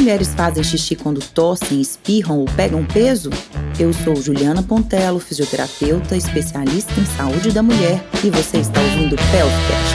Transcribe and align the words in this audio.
mulheres 0.00 0.32
fazem 0.32 0.64
xixi 0.64 0.96
quando 0.96 1.20
tossem, 1.20 1.78
espirram 1.78 2.38
ou 2.38 2.46
pegam 2.56 2.86
peso? 2.86 3.28
Eu 3.78 3.92
sou 3.92 4.16
Juliana 4.16 4.62
Pontello, 4.62 5.20
fisioterapeuta, 5.20 6.16
especialista 6.16 6.98
em 6.98 7.04
saúde 7.04 7.52
da 7.52 7.62
mulher, 7.62 8.02
e 8.24 8.30
você 8.30 8.56
está 8.56 8.80
ouvindo 8.80 9.14
o 9.14 9.18
Pelvicast. 9.18 9.94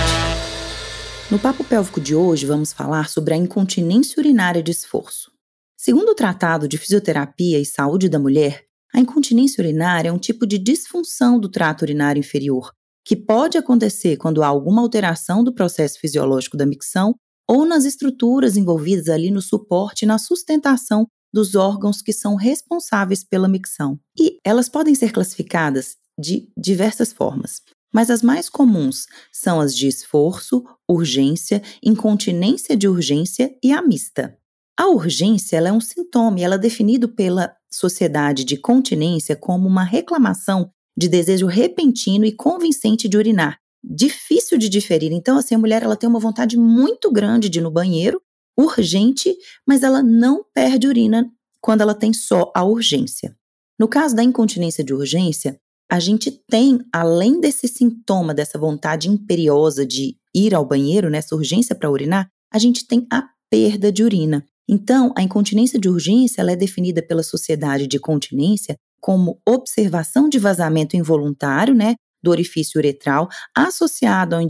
No 1.32 1.40
papo 1.40 1.64
pélvico 1.64 2.00
de 2.00 2.14
hoje, 2.14 2.46
vamos 2.46 2.72
falar 2.72 3.10
sobre 3.10 3.34
a 3.34 3.38
incontinência 3.38 4.20
urinária 4.20 4.62
de 4.62 4.70
esforço. 4.70 5.32
Segundo 5.76 6.10
o 6.10 6.16
Tratado 6.16 6.68
de 6.68 6.78
Fisioterapia 6.78 7.60
e 7.60 7.66
Saúde 7.66 8.08
da 8.08 8.20
Mulher, 8.20 8.64
a 8.94 9.00
incontinência 9.00 9.60
urinária 9.60 10.10
é 10.10 10.12
um 10.12 10.20
tipo 10.20 10.46
de 10.46 10.60
disfunção 10.60 11.40
do 11.40 11.50
trato 11.50 11.82
urinário 11.82 12.20
inferior, 12.20 12.72
que 13.04 13.16
pode 13.16 13.58
acontecer 13.58 14.18
quando 14.18 14.44
há 14.44 14.48
alguma 14.48 14.84
alteração 14.84 15.44
do 15.44 15.52
processo 15.52 16.00
fisiológico 16.00 16.56
da 16.56 16.66
micção 16.68 17.16
ou 17.48 17.66
nas 17.66 17.86
estruturas 17.86 18.58
envolvidas 18.58 19.10
ali 19.10 19.32
no 19.32 19.42
suporte 19.42 20.04
e 20.04 20.06
na 20.06 20.18
sustentação 20.18 21.08
dos 21.34 21.54
órgãos 21.54 22.02
que 22.02 22.14
são 22.14 22.36
responsáveis 22.36 23.24
pela 23.24 23.48
micção. 23.48 24.00
E 24.18 24.40
elas 24.44 24.70
podem 24.70 24.96
ser 24.96 25.12
classificadas 25.12 25.98
de 26.18 26.50
diversas 26.58 27.12
formas, 27.12 27.62
mas 27.94 28.10
as 28.10 28.22
mais 28.22 28.50
comuns 28.50 29.06
são 29.32 29.60
as 29.60 29.76
de 29.76 29.88
esforço, 29.88 30.64
urgência, 30.90 31.62
incontinência 31.84 32.76
de 32.76 32.88
urgência 32.88 33.54
e 33.62 33.74
a 33.74 33.82
mista. 33.82 34.38
A 34.78 34.88
urgência 34.88 35.58
é 35.58 35.72
um 35.72 35.82
sintoma 35.82 36.40
e 36.40 36.44
ela 36.44 36.56
é 36.56 36.58
definido 36.60 37.10
pela 37.10 37.54
Sociedade 37.72 38.44
de 38.44 38.58
Continência 38.58 39.36
como 39.36 39.68
uma 39.68 39.84
reclamação 39.84 40.70
de 40.98 41.10
desejo 41.10 41.48
repentino 41.48 42.26
e 42.26 42.32
convincente 42.32 43.08
de 43.10 43.18
urinar, 43.18 43.60
difícil 43.88 44.58
de 44.58 44.68
diferir. 44.70 45.12
Então, 45.12 45.38
assim, 45.38 45.56
a 45.56 45.60
mulher 45.60 45.84
ela 45.84 45.96
tem 45.96 46.10
uma 46.10 46.20
vontade 46.20 46.58
muito 46.58 47.12
grande 47.12 47.50
de 47.50 47.60
ir 47.60 47.62
no 47.62 47.72
banheiro, 47.72 48.22
urgente, 48.58 49.36
mas 49.68 49.84
ela 49.84 50.02
não 50.02 50.44
perde 50.54 50.88
urina 50.88 51.30
quando 51.62 51.82
ela 51.82 51.94
tem 51.94 52.14
só 52.14 52.52
a 52.56 52.64
urgência. 52.64 53.36
No 53.78 53.88
caso 53.88 54.16
da 54.16 54.24
incontinência 54.24 54.84
de 54.84 54.94
urgência, 54.94 55.60
a 55.90 56.00
gente 56.00 56.32
tem, 56.32 56.80
além 56.92 57.40
desse 57.40 57.68
sintoma, 57.68 58.34
dessa 58.34 58.58
vontade 58.58 59.10
imperiosa 59.10 59.86
de 59.86 60.16
ir 60.34 60.56
ao 60.56 60.66
banheiro, 60.66 61.10
nessa 61.10 61.36
urgência 61.36 61.76
para 61.76 61.92
urinar, 61.92 62.30
a 62.52 62.58
gente 62.58 62.88
tem 62.88 63.06
a 63.12 63.24
perda 63.50 63.92
de 63.92 64.04
urina. 64.04 64.46
Então, 64.68 65.14
a 65.16 65.22
incontinência 65.22 65.80
de 65.80 65.88
urgência 65.88 66.42
é 66.42 66.56
definida 66.56 67.02
pela 67.04 67.22
Sociedade 67.22 67.88
de 67.88 68.00
Continência 68.00 68.76
como 69.00 69.40
observação 69.48 70.28
de 70.28 70.40
vazamento 70.40 70.98
involuntário, 70.98 71.76
né, 71.76 71.96
do 72.26 72.32
orifício 72.32 72.80
uretral, 72.80 73.30
associado 73.56 74.36
ao, 74.36 74.42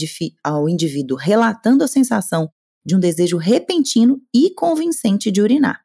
ao 0.43 0.69
indivíduo 0.69 1.17
relatando 1.17 1.83
a 1.83 1.87
sensação 1.87 2.49
de 2.85 2.95
um 2.95 2.99
desejo 2.99 3.37
repentino 3.37 4.21
e 4.33 4.51
convincente 4.51 5.29
de 5.29 5.41
urinar. 5.41 5.81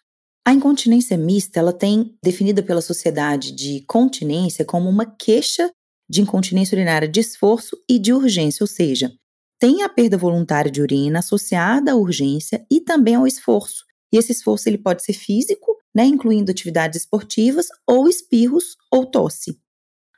A 0.46 0.52
incontinência 0.52 1.18
mista, 1.18 1.58
ela 1.58 1.72
tem 1.72 2.16
definida 2.24 2.62
pela 2.62 2.80
Sociedade 2.80 3.52
de 3.52 3.82
Continência 3.86 4.64
como 4.64 4.88
uma 4.88 5.04
queixa 5.04 5.70
de 6.08 6.20
incontinência 6.20 6.74
urinária 6.74 7.08
de 7.08 7.20
esforço 7.20 7.76
e 7.88 7.98
de 7.98 8.12
urgência, 8.12 8.62
ou 8.62 8.66
seja, 8.66 9.12
tem 9.58 9.82
a 9.82 9.88
perda 9.88 10.16
voluntária 10.16 10.70
de 10.70 10.80
urina 10.80 11.18
associada 11.18 11.92
à 11.92 11.94
urgência 11.94 12.64
e 12.70 12.80
também 12.80 13.14
ao 13.14 13.26
esforço. 13.26 13.84
E 14.12 14.16
esse 14.16 14.32
esforço 14.32 14.68
ele 14.68 14.78
pode 14.78 15.04
ser 15.04 15.12
físico, 15.12 15.76
né, 15.94 16.04
incluindo 16.04 16.50
atividades 16.50 17.02
esportivas 17.02 17.66
ou 17.86 18.08
espirros 18.08 18.76
ou 18.90 19.06
tosse. 19.06 19.58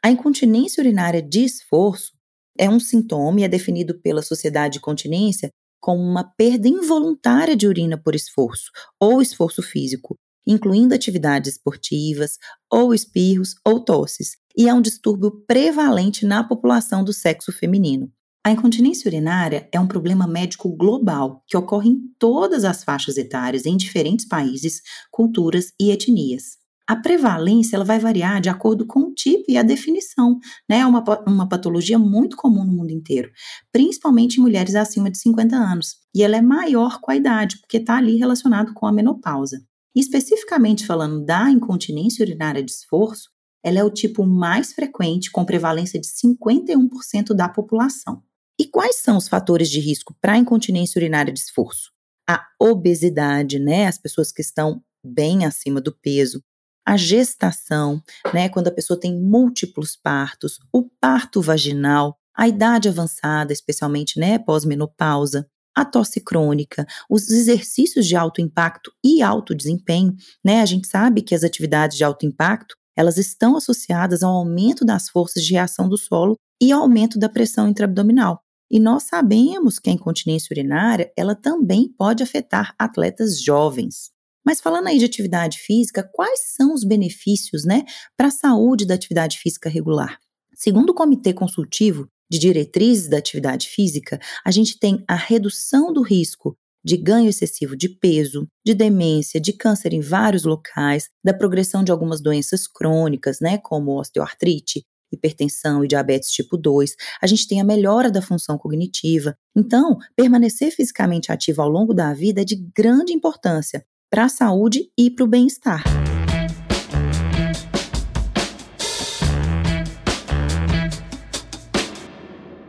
A 0.04 0.10
incontinência 0.10 0.80
urinária 0.80 1.22
de 1.22 1.44
esforço 1.44 2.10
é 2.58 2.68
um 2.68 2.80
sintoma 2.80 3.40
e 3.40 3.44
é 3.44 3.48
definido 3.48 4.00
pela 4.00 4.20
Sociedade 4.20 4.74
de 4.74 4.80
Continência 4.80 5.48
como 5.80 6.02
uma 6.02 6.24
perda 6.24 6.66
involuntária 6.66 7.56
de 7.56 7.68
urina 7.68 7.96
por 7.96 8.16
esforço 8.16 8.72
ou 9.00 9.22
esforço 9.22 9.62
físico, 9.62 10.16
incluindo 10.44 10.92
atividades 10.92 11.52
esportivas, 11.52 12.36
ou 12.68 12.92
espirros 12.92 13.54
ou 13.64 13.84
tosses, 13.84 14.36
e 14.56 14.68
é 14.68 14.74
um 14.74 14.82
distúrbio 14.82 15.44
prevalente 15.46 16.26
na 16.26 16.42
população 16.42 17.04
do 17.04 17.12
sexo 17.12 17.52
feminino. 17.52 18.10
A 18.44 18.50
incontinência 18.50 19.08
urinária 19.08 19.68
é 19.70 19.78
um 19.78 19.86
problema 19.86 20.26
médico 20.26 20.68
global 20.76 21.44
que 21.46 21.56
ocorre 21.56 21.90
em 21.90 22.00
todas 22.18 22.64
as 22.64 22.82
faixas 22.82 23.16
etárias, 23.16 23.66
em 23.66 23.76
diferentes 23.76 24.26
países, 24.26 24.82
culturas 25.12 25.72
e 25.80 25.92
etnias. 25.92 26.61
A 26.88 26.96
prevalência 26.96 27.76
ela 27.76 27.84
vai 27.84 27.98
variar 27.98 28.40
de 28.40 28.48
acordo 28.48 28.86
com 28.86 29.00
o 29.00 29.14
tipo 29.14 29.44
e 29.48 29.56
a 29.56 29.62
definição, 29.62 30.38
né? 30.68 30.80
É 30.80 30.86
uma, 30.86 31.02
uma 31.26 31.48
patologia 31.48 31.98
muito 31.98 32.36
comum 32.36 32.64
no 32.64 32.72
mundo 32.72 32.90
inteiro, 32.90 33.30
principalmente 33.70 34.38
em 34.38 34.42
mulheres 34.42 34.74
acima 34.74 35.10
de 35.10 35.18
50 35.18 35.54
anos. 35.56 35.96
E 36.14 36.22
ela 36.22 36.36
é 36.36 36.42
maior 36.42 37.00
com 37.00 37.10
a 37.10 37.16
idade, 37.16 37.58
porque 37.60 37.76
está 37.76 37.96
ali 37.96 38.16
relacionado 38.16 38.74
com 38.74 38.86
a 38.86 38.92
menopausa. 38.92 39.64
Especificamente 39.94 40.86
falando 40.86 41.24
da 41.24 41.50
incontinência 41.50 42.24
urinária 42.24 42.62
de 42.62 42.70
esforço, 42.70 43.30
ela 43.62 43.78
é 43.78 43.84
o 43.84 43.90
tipo 43.90 44.26
mais 44.26 44.72
frequente, 44.72 45.30
com 45.30 45.44
prevalência 45.44 46.00
de 46.00 46.08
51% 46.08 47.34
da 47.34 47.48
população. 47.48 48.22
E 48.58 48.66
quais 48.66 48.96
são 48.96 49.16
os 49.16 49.28
fatores 49.28 49.70
de 49.70 49.80
risco 49.80 50.14
para 50.20 50.36
incontinência 50.36 50.98
urinária 50.98 51.32
de 51.32 51.40
esforço? 51.40 51.92
A 52.28 52.44
obesidade, 52.60 53.58
né? 53.58 53.86
As 53.86 53.98
pessoas 53.98 54.32
que 54.32 54.42
estão 54.42 54.82
bem 55.04 55.44
acima 55.44 55.80
do 55.80 55.92
peso, 55.92 56.42
a 56.86 56.96
gestação, 56.96 58.02
né, 58.32 58.48
quando 58.48 58.68
a 58.68 58.72
pessoa 58.72 58.98
tem 58.98 59.18
múltiplos 59.18 59.96
partos, 59.96 60.58
o 60.72 60.88
parto 61.00 61.40
vaginal, 61.40 62.16
a 62.34 62.48
idade 62.48 62.88
avançada, 62.88 63.52
especialmente, 63.52 64.18
né, 64.18 64.38
pós-menopausa, 64.38 65.46
a 65.74 65.84
tosse 65.84 66.20
crônica, 66.20 66.86
os 67.08 67.30
exercícios 67.30 68.06
de 68.06 68.14
alto 68.16 68.40
impacto 68.40 68.92
e 69.04 69.22
alto 69.22 69.54
desempenho, 69.54 70.14
né? 70.44 70.60
A 70.60 70.66
gente 70.66 70.86
sabe 70.86 71.22
que 71.22 71.34
as 71.34 71.42
atividades 71.42 71.96
de 71.96 72.04
alto 72.04 72.26
impacto, 72.26 72.76
elas 72.96 73.16
estão 73.16 73.56
associadas 73.56 74.22
ao 74.22 74.34
aumento 74.34 74.84
das 74.84 75.08
forças 75.08 75.42
de 75.42 75.54
reação 75.54 75.88
do 75.88 75.96
solo 75.96 76.36
e 76.60 76.70
ao 76.70 76.82
aumento 76.82 77.18
da 77.18 77.28
pressão 77.28 77.68
intraabdominal. 77.68 78.42
E 78.70 78.78
nós 78.78 79.04
sabemos 79.04 79.78
que 79.78 79.90
a 79.90 79.92
incontinência 79.92 80.48
urinária, 80.52 81.10
ela 81.16 81.34
também 81.34 81.88
pode 81.88 82.22
afetar 82.22 82.74
atletas 82.78 83.40
jovens. 83.42 84.11
Mas 84.44 84.60
falando 84.60 84.88
aí 84.88 84.98
de 84.98 85.04
atividade 85.04 85.58
física, 85.58 86.02
quais 86.02 86.40
são 86.54 86.74
os 86.74 86.84
benefícios, 86.84 87.64
né, 87.64 87.84
para 88.16 88.28
a 88.28 88.32
saúde 88.32 88.84
da 88.84 88.94
atividade 88.94 89.38
física 89.38 89.68
regular? 89.68 90.18
Segundo 90.54 90.90
o 90.90 90.94
Comitê 90.94 91.32
Consultivo 91.32 92.08
de 92.30 92.38
Diretrizes 92.38 93.08
da 93.08 93.18
Atividade 93.18 93.68
Física, 93.68 94.18
a 94.44 94.50
gente 94.50 94.78
tem 94.78 95.04
a 95.08 95.14
redução 95.14 95.92
do 95.92 96.02
risco 96.02 96.56
de 96.84 96.96
ganho 96.96 97.28
excessivo 97.28 97.76
de 97.76 97.88
peso, 97.88 98.46
de 98.66 98.74
demência, 98.74 99.40
de 99.40 99.52
câncer 99.52 99.92
em 99.92 100.00
vários 100.00 100.44
locais, 100.44 101.08
da 101.24 101.32
progressão 101.32 101.84
de 101.84 101.92
algumas 101.92 102.20
doenças 102.20 102.66
crônicas, 102.66 103.38
né, 103.40 103.58
como 103.58 103.98
osteoartrite, 103.98 104.82
hipertensão 105.12 105.84
e 105.84 105.88
diabetes 105.88 106.30
tipo 106.30 106.56
2. 106.56 106.94
A 107.20 107.26
gente 107.26 107.46
tem 107.46 107.60
a 107.60 107.64
melhora 107.64 108.10
da 108.10 108.22
função 108.22 108.58
cognitiva. 108.58 109.36
Então, 109.54 109.98
permanecer 110.16 110.72
fisicamente 110.72 111.30
ativo 111.30 111.62
ao 111.62 111.68
longo 111.68 111.92
da 111.92 112.12
vida 112.14 112.40
é 112.40 112.44
de 112.44 112.56
grande 112.74 113.12
importância 113.12 113.84
para 114.12 114.26
a 114.26 114.28
saúde 114.28 114.90
e 114.94 115.10
para 115.10 115.24
o 115.24 115.26
bem-estar. 115.26 115.82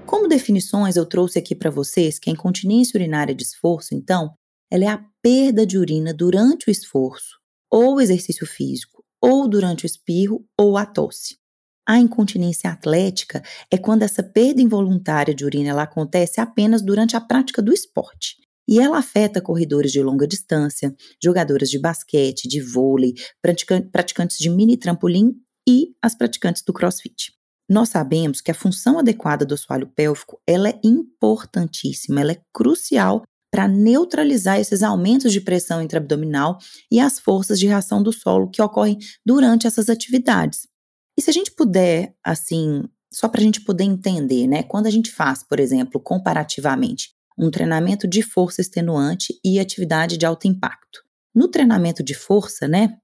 Como 0.05 0.29
definições, 0.29 0.95
eu 0.95 1.05
trouxe 1.05 1.37
aqui 1.37 1.53
para 1.53 1.69
vocês 1.69 2.17
que 2.17 2.29
a 2.29 2.33
incontinência 2.33 2.97
urinária 2.97 3.35
de 3.35 3.43
esforço, 3.43 3.93
então, 3.93 4.33
ela 4.71 4.85
é 4.85 4.87
a 4.87 5.03
perda 5.21 5.65
de 5.65 5.77
urina 5.77 6.13
durante 6.13 6.69
o 6.69 6.71
esforço, 6.71 7.37
ou 7.69 7.99
exercício 7.99 8.47
físico, 8.47 9.03
ou 9.21 9.45
durante 9.45 9.83
o 9.83 9.85
espirro 9.85 10.45
ou 10.57 10.77
a 10.77 10.85
tosse. 10.85 11.37
A 11.85 11.97
incontinência 11.99 12.69
atlética 12.69 13.43
é 13.69 13.77
quando 13.77 14.03
essa 14.03 14.23
perda 14.23 14.61
involuntária 14.61 15.35
de 15.35 15.43
urina 15.43 15.71
ela 15.71 15.83
acontece 15.83 16.39
apenas 16.39 16.81
durante 16.81 17.17
a 17.17 17.21
prática 17.21 17.61
do 17.61 17.73
esporte. 17.73 18.42
E 18.67 18.79
ela 18.79 18.99
afeta 18.99 19.41
corredores 19.41 19.91
de 19.91 20.01
longa 20.01 20.27
distância, 20.27 20.95
jogadoras 21.21 21.69
de 21.69 21.79
basquete, 21.79 22.47
de 22.47 22.61
vôlei, 22.61 23.13
praticantes 23.91 24.37
de 24.37 24.49
mini 24.49 24.77
trampolim 24.77 25.33
e 25.67 25.93
as 26.01 26.15
praticantes 26.15 26.63
do 26.63 26.73
crossfit. 26.73 27.33
Nós 27.69 27.89
sabemos 27.89 28.41
que 28.41 28.51
a 28.51 28.55
função 28.55 28.99
adequada 28.99 29.45
do 29.45 29.53
assoalho 29.53 29.87
pélvico 29.87 30.39
ela 30.47 30.69
é 30.69 30.79
importantíssima, 30.83 32.21
ela 32.21 32.33
é 32.33 32.41
crucial 32.53 33.23
para 33.51 33.67
neutralizar 33.67 34.59
esses 34.59 34.81
aumentos 34.81 35.31
de 35.31 35.39
pressão 35.39 35.81
intraabdominal 35.81 36.57
e 36.91 36.99
as 36.99 37.19
forças 37.19 37.59
de 37.59 37.67
reação 37.67 38.01
do 38.01 38.11
solo 38.11 38.49
que 38.49 38.61
ocorrem 38.61 38.97
durante 39.25 39.67
essas 39.67 39.89
atividades. 39.89 40.67
E 41.17 41.21
se 41.21 41.29
a 41.29 41.33
gente 41.33 41.51
puder, 41.51 42.15
assim, 42.25 42.83
só 43.13 43.29
para 43.29 43.39
a 43.39 43.43
gente 43.43 43.61
poder 43.61 43.83
entender, 43.83 44.47
né? 44.47 44.63
Quando 44.63 44.87
a 44.87 44.89
gente 44.89 45.11
faz, 45.11 45.43
por 45.43 45.59
exemplo, 45.59 46.01
comparativamente, 46.01 47.12
um 47.37 47.49
treinamento 47.49 48.07
de 48.07 48.21
força 48.21 48.61
extenuante 48.61 49.33
e 49.43 49.59
atividade 49.59 50.17
de 50.17 50.25
alto 50.25 50.47
impacto. 50.47 51.01
No 51.33 51.47
treinamento 51.47 52.03
de 52.03 52.13
força, 52.13 52.67
né, 52.67 52.97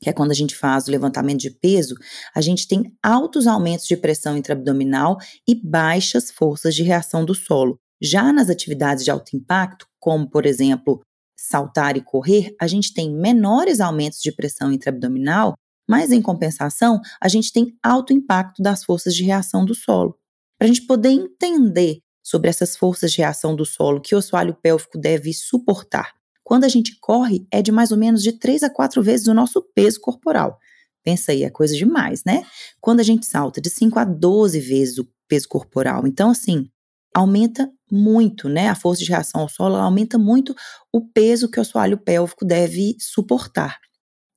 que 0.00 0.08
é 0.08 0.12
quando 0.12 0.30
a 0.30 0.34
gente 0.34 0.56
faz 0.56 0.88
o 0.88 0.90
levantamento 0.90 1.40
de 1.40 1.50
peso, 1.50 1.94
a 2.34 2.40
gente 2.40 2.66
tem 2.66 2.96
altos 3.02 3.46
aumentos 3.46 3.86
de 3.86 3.96
pressão 3.96 4.36
intraabdominal 4.36 5.18
e 5.46 5.54
baixas 5.54 6.30
forças 6.30 6.74
de 6.74 6.82
reação 6.82 7.24
do 7.24 7.34
solo. 7.34 7.78
Já 8.02 8.32
nas 8.32 8.48
atividades 8.48 9.04
de 9.04 9.10
alto 9.10 9.36
impacto, 9.36 9.86
como 9.98 10.28
por 10.28 10.46
exemplo 10.46 11.00
saltar 11.38 11.96
e 11.96 12.02
correr, 12.02 12.54
a 12.60 12.66
gente 12.66 12.94
tem 12.94 13.14
menores 13.14 13.80
aumentos 13.80 14.20
de 14.20 14.32
pressão 14.32 14.72
intraabdominal, 14.72 15.54
mas 15.88 16.12
em 16.12 16.22
compensação, 16.22 17.00
a 17.20 17.28
gente 17.28 17.52
tem 17.52 17.76
alto 17.82 18.12
impacto 18.12 18.62
das 18.62 18.84
forças 18.84 19.14
de 19.14 19.24
reação 19.24 19.64
do 19.64 19.74
solo. 19.74 20.16
Para 20.58 20.66
a 20.66 20.68
gente 20.68 20.86
poder 20.86 21.10
entender 21.10 22.00
sobre 22.22 22.50
essas 22.50 22.76
forças 22.76 23.12
de 23.12 23.18
reação 23.18 23.54
do 23.54 23.64
solo 23.64 24.00
que 24.00 24.14
o 24.14 24.18
assoalho 24.18 24.54
pélvico 24.54 24.98
deve 24.98 25.32
suportar. 25.32 26.12
Quando 26.42 26.64
a 26.64 26.68
gente 26.68 26.98
corre, 27.00 27.46
é 27.50 27.62
de 27.62 27.70
mais 27.70 27.92
ou 27.92 27.96
menos 27.96 28.22
de 28.22 28.32
3 28.32 28.64
a 28.64 28.70
4 28.70 29.02
vezes 29.02 29.26
o 29.28 29.34
nosso 29.34 29.62
peso 29.74 30.00
corporal. 30.00 30.58
Pensa 31.02 31.32
aí, 31.32 31.44
é 31.44 31.50
coisa 31.50 31.74
demais, 31.74 32.24
né? 32.24 32.44
Quando 32.80 33.00
a 33.00 33.04
gente 33.04 33.24
salta 33.24 33.60
de 33.60 33.70
5 33.70 33.98
a 33.98 34.04
12 34.04 34.60
vezes 34.60 34.98
o 34.98 35.08
peso 35.28 35.48
corporal. 35.48 36.06
Então, 36.06 36.30
assim, 36.30 36.68
aumenta 37.14 37.70
muito, 37.90 38.48
né? 38.48 38.68
A 38.68 38.74
força 38.74 39.02
de 39.02 39.10
reação 39.10 39.40
ao 39.40 39.48
solo 39.48 39.76
aumenta 39.76 40.18
muito 40.18 40.54
o 40.92 41.00
peso 41.00 41.50
que 41.50 41.58
o 41.58 41.62
assoalho 41.62 41.98
pélvico 41.98 42.44
deve 42.44 42.96
suportar. 42.98 43.78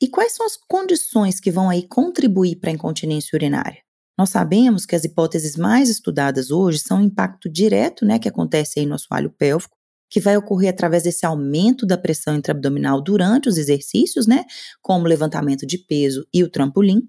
E 0.02 0.08
quais 0.08 0.34
são 0.34 0.46
as 0.46 0.58
condições 0.58 1.40
que 1.40 1.52
vão 1.52 1.70
aí 1.70 1.88
contribuir 1.88 2.58
para 2.58 2.70
a 2.70 2.74
incontinência 2.74 3.36
urinária? 3.36 3.82
Nós 4.18 4.30
sabemos 4.30 4.86
que 4.86 4.96
as 4.96 5.04
hipóteses 5.04 5.56
mais 5.56 5.90
estudadas 5.90 6.52
hoje 6.52 6.80
são 6.80 7.00
o 7.00 7.04
impacto 7.04 7.50
direto, 7.50 8.06
né, 8.06 8.20
que 8.20 8.30
acontece 8.30 8.80
aí 8.80 8.86
no 8.86 8.96
assoalho 8.96 9.32
pélvico, 9.32 9.76
que 10.10 10.20
vai 10.20 10.38
ocorrer 10.38 10.70
através 10.70 11.04
desse 11.04 11.26
aumento 11.26 11.86
da 11.86 11.98
pressão 11.98 12.36
intraabdominal 12.36 13.02
durante 13.02 13.50
os 13.50 13.58
exercícios, 13.58 14.28
né, 14.28 14.46
como 14.82 15.08
levantamento 15.08 15.66
de 15.66 15.80
peso 15.80 16.28
e 16.32 16.44
o 16.44 16.50
trampolim. 16.50 17.02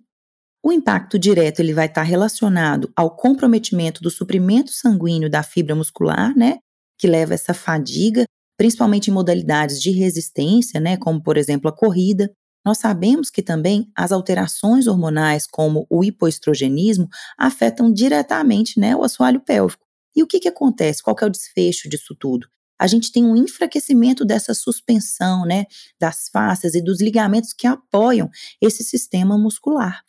O 0.65 0.73
impacto 0.73 1.19
direto 1.19 1.61
ele 1.61 1.75
vai 1.75 1.87
estar 1.87 2.03
relacionado 2.03 2.91
ao 2.97 3.15
comprometimento 3.15 4.01
do 4.01 4.11
suprimento 4.11 4.71
sanguíneo 4.71 5.29
da 5.29 5.43
fibra 5.43 5.75
muscular, 5.75 6.35
né, 6.35 6.59
que 6.99 7.07
leva 7.07 7.35
essa 7.35 7.53
fadiga, 7.53 8.25
principalmente 8.57 9.11
em 9.11 9.13
modalidades 9.13 9.83
de 9.83 9.91
resistência, 9.91 10.81
né, 10.81 10.97
como 10.97 11.23
por 11.23 11.37
exemplo 11.37 11.69
a 11.69 11.77
corrida. 11.77 12.33
Nós 12.65 12.79
sabemos 12.79 13.31
que 13.31 13.43
também 13.43 13.91
as 13.95 14.11
alterações 14.13 14.87
hormonais, 14.87 15.47
como 15.47 15.87
o 15.91 16.03
hipoestrogenismo, 16.03 17.09
afetam 17.37 17.93
diretamente, 17.93 18.81
né, 18.81 18.97
o 18.97 19.03
assoalho 19.03 19.41
pélvico. 19.41 19.85
E 20.17 20.23
o 20.23 20.27
que, 20.27 20.41
que 20.41 20.49
acontece? 20.49 21.03
Qual 21.03 21.15
que 21.15 21.25
é 21.25 21.27
o 21.27 21.31
desfecho 21.31 21.89
disso 21.89 22.15
tudo? 22.19 22.49
a 22.79 22.87
gente 22.87 23.13
tem 23.13 23.25
um 23.25 23.37
enfraquecimento 23.37 24.25
dessa 24.25 24.53
suspensão, 24.53 25.47
né, 25.47 25.65
das 25.99 26.29
faces 26.29 26.75
e 26.75 26.83
dos 26.83 27.01
ligamentos 27.01 27.53
que 27.53 27.67
apoiam 27.67 28.29
esse 28.61 28.83
sistema 28.83 29.39
muscular. 29.39 30.03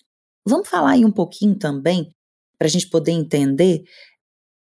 Vamos 0.45 0.67
falar 0.67 0.91
aí 0.91 1.05
um 1.05 1.11
pouquinho 1.11 1.55
também, 1.55 2.13
para 2.57 2.67
a 2.67 2.69
gente 2.69 2.87
poder 2.87 3.11
entender 3.11 3.83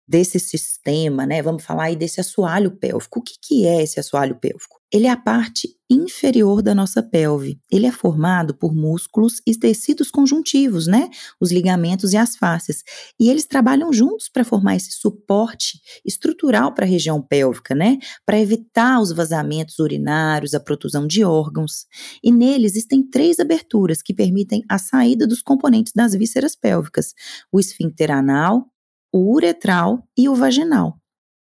desse 0.07 0.39
sistema, 0.39 1.27
né? 1.27 1.43
Vamos 1.43 1.65
falar 1.65 1.85
aí 1.85 1.97
desse 1.97 2.21
assoalho 2.21 2.71
pélvico. 2.71 3.21
O 3.21 3.23
que, 3.23 3.35
que 3.41 3.67
é 3.67 3.83
esse 3.83 3.99
assoalho 3.99 4.39
pélvico? 4.39 4.81
Ele 4.93 5.07
é 5.07 5.11
a 5.11 5.17
parte 5.17 5.69
inferior 5.91 6.63
da 6.63 6.73
nossa 6.73 7.03
pelve. 7.03 7.59
Ele 7.71 7.85
é 7.87 7.91
formado 7.91 8.55
por 8.55 8.73
músculos 8.73 9.41
e 9.45 9.53
tecidos 9.57 10.09
conjuntivos, 10.09 10.87
né? 10.87 11.11
Os 11.41 11.51
ligamentos 11.51 12.13
e 12.13 12.17
as 12.17 12.37
faces. 12.37 12.85
E 13.19 13.29
eles 13.29 13.45
trabalham 13.45 13.93
juntos 13.93 14.29
para 14.29 14.45
formar 14.45 14.77
esse 14.77 14.93
suporte 14.93 15.81
estrutural 16.05 16.73
para 16.73 16.85
a 16.85 16.89
região 16.89 17.21
pélvica, 17.21 17.75
né? 17.75 17.99
Para 18.25 18.39
evitar 18.39 19.01
os 19.01 19.11
vazamentos 19.11 19.81
urinários, 19.81 20.55
a 20.55 20.61
protusão 20.61 21.09
de 21.09 21.25
órgãos. 21.25 21.87
E 22.23 22.31
nele 22.31 22.67
existem 22.67 23.03
três 23.03 23.41
aberturas 23.41 24.01
que 24.01 24.15
permitem 24.15 24.63
a 24.69 24.79
saída 24.79 25.27
dos 25.27 25.43
componentes 25.43 25.93
das 25.93 26.15
vísceras 26.15 26.55
pélvicas: 26.55 27.15
o 27.51 27.59
esfíncter 27.59 28.13
anal, 28.13 28.69
o 29.15 29.33
uretral 29.33 30.03
e 30.19 30.29
o 30.29 30.35
vaginal. 30.35 30.99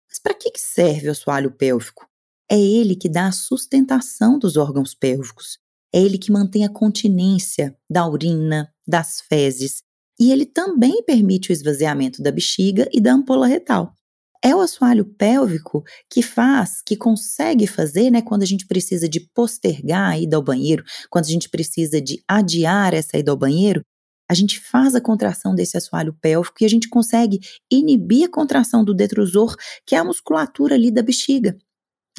Mas 0.09 0.19
para 0.19 0.33
que 0.33 0.49
serve 0.55 1.09
o 1.09 1.11
assoalho 1.11 1.51
pélvico? 1.51 2.07
É 2.49 2.57
ele 2.57 2.95
que 2.95 3.09
dá 3.09 3.27
a 3.27 3.31
sustentação 3.33 4.39
dos 4.39 4.55
órgãos 4.55 4.95
pélvicos. 4.95 5.59
É 5.93 6.01
ele 6.01 6.17
que 6.17 6.31
mantém 6.31 6.63
a 6.63 6.69
continência 6.69 7.77
da 7.89 8.07
urina, 8.07 8.73
das 8.87 9.19
fezes. 9.19 9.83
E 10.17 10.31
ele 10.31 10.45
também 10.45 11.03
permite 11.03 11.51
o 11.51 11.53
esvaziamento 11.53 12.23
da 12.23 12.31
bexiga 12.31 12.87
e 12.89 13.01
da 13.01 13.11
ampola 13.11 13.45
retal. 13.45 13.93
É 14.41 14.55
o 14.55 14.61
assoalho 14.61 15.03
pélvico 15.03 15.83
que 16.09 16.21
faz, 16.21 16.81
que 16.81 16.95
consegue 16.95 17.67
fazer, 17.67 18.09
né, 18.09 18.21
quando 18.21 18.43
a 18.43 18.45
gente 18.45 18.65
precisa 18.65 19.09
de 19.09 19.19
postergar 19.19 20.11
a 20.11 20.17
ida 20.17 20.37
ao 20.37 20.43
banheiro, 20.43 20.85
quando 21.09 21.25
a 21.25 21.31
gente 21.31 21.49
precisa 21.49 21.99
de 21.99 22.23
adiar 22.25 22.93
essa 22.93 23.17
ida 23.17 23.29
ao 23.29 23.37
banheiro, 23.37 23.81
a 24.29 24.33
gente 24.33 24.59
faz 24.59 24.93
a 24.93 25.01
contração 25.01 25.55
desse 25.55 25.77
assoalho 25.77 26.13
pélvico 26.13 26.57
e 26.61 26.65
a 26.65 26.69
gente 26.69 26.89
consegue 26.89 27.39
inibir 27.71 28.25
a 28.25 28.31
contração 28.31 28.83
do 28.83 28.93
detrusor, 28.93 29.55
que 29.85 29.95
é 29.95 29.99
a 29.99 30.03
musculatura 30.03 30.75
ali 30.75 30.91
da 30.91 31.01
bexiga. 31.01 31.57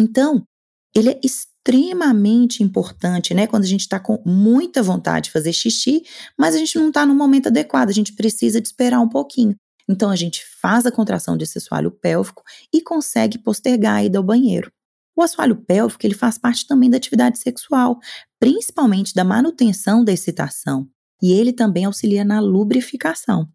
Então, 0.00 0.46
ele 0.94 1.10
é 1.10 1.20
extremamente 1.22 2.62
importante, 2.62 3.34
né? 3.34 3.46
Quando 3.46 3.64
a 3.64 3.68
gente 3.68 3.82
está 3.82 4.00
com 4.00 4.22
muita 4.24 4.82
vontade 4.82 5.26
de 5.26 5.32
fazer 5.32 5.52
xixi, 5.52 6.02
mas 6.38 6.54
a 6.54 6.58
gente 6.58 6.78
não 6.78 6.88
está 6.88 7.04
no 7.04 7.14
momento 7.14 7.48
adequado, 7.48 7.90
a 7.90 7.92
gente 7.92 8.14
precisa 8.14 8.60
de 8.60 8.68
esperar 8.68 9.00
um 9.00 9.08
pouquinho. 9.08 9.54
Então, 9.88 10.10
a 10.10 10.16
gente 10.16 10.44
faz 10.60 10.86
a 10.86 10.92
contração 10.92 11.36
desse 11.36 11.58
assoalho 11.58 11.90
pélvico 11.90 12.42
e 12.72 12.80
consegue 12.80 13.38
postergar 13.38 13.96
a 13.96 14.04
ida 14.04 14.18
ao 14.18 14.24
banheiro. 14.24 14.70
O 15.16 15.22
assoalho 15.22 15.56
pélvico 15.56 16.06
ele 16.06 16.14
faz 16.14 16.38
parte 16.38 16.66
também 16.66 16.88
da 16.88 16.96
atividade 16.96 17.38
sexual, 17.38 17.98
principalmente 18.38 19.14
da 19.14 19.24
manutenção 19.24 20.04
da 20.04 20.12
excitação 20.12 20.88
e 21.22 21.32
ele 21.32 21.52
também 21.52 21.84
auxilia 21.84 22.24
na 22.24 22.40
lubrificação. 22.40 23.48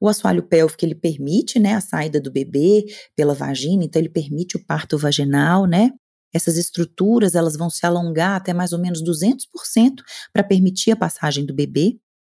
O 0.00 0.08
assoalho 0.08 0.42
pélvico 0.42 0.84
ele 0.84 0.94
permite, 0.94 1.58
né, 1.58 1.74
a 1.74 1.80
saída 1.80 2.18
do 2.20 2.30
bebê 2.30 2.86
pela 3.14 3.34
vagina, 3.34 3.84
então 3.84 4.00
ele 4.00 4.08
permite 4.08 4.56
o 4.56 4.64
parto 4.64 4.96
vaginal, 4.96 5.66
né? 5.66 5.90
Essas 6.32 6.56
estruturas 6.56 7.34
elas 7.34 7.56
vão 7.56 7.68
se 7.68 7.84
alongar 7.84 8.36
até 8.36 8.54
mais 8.54 8.72
ou 8.72 8.78
menos 8.78 9.02
200% 9.02 10.02
para 10.32 10.44
permitir 10.44 10.92
a 10.92 10.96
passagem 10.96 11.44
do 11.44 11.52
bebê. 11.52 11.98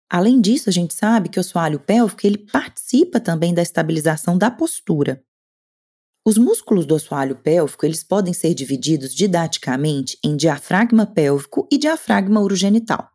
Além 0.10 0.42
disso, 0.42 0.70
a 0.70 0.74
gente 0.74 0.94
sabe 0.94 1.30
que 1.30 1.38
o 1.38 1.42
assoalho 1.42 1.80
pélvico 1.80 2.26
ele 2.26 2.38
participa 2.38 3.20
também 3.20 3.54
da 3.54 3.62
estabilização 3.62 4.38
da 4.38 4.50
postura. 4.50 5.24
Os 6.26 6.38
músculos 6.38 6.86
do 6.86 6.96
assoalho 6.96 7.36
pélvico 7.36 7.86
eles 7.86 8.04
podem 8.04 8.34
ser 8.34 8.54
divididos 8.54 9.14
didaticamente 9.14 10.18
em 10.24 10.36
diafragma 10.36 11.06
pélvico 11.06 11.68
e 11.72 11.78
diafragma 11.78 12.40
urogenital. 12.40 13.11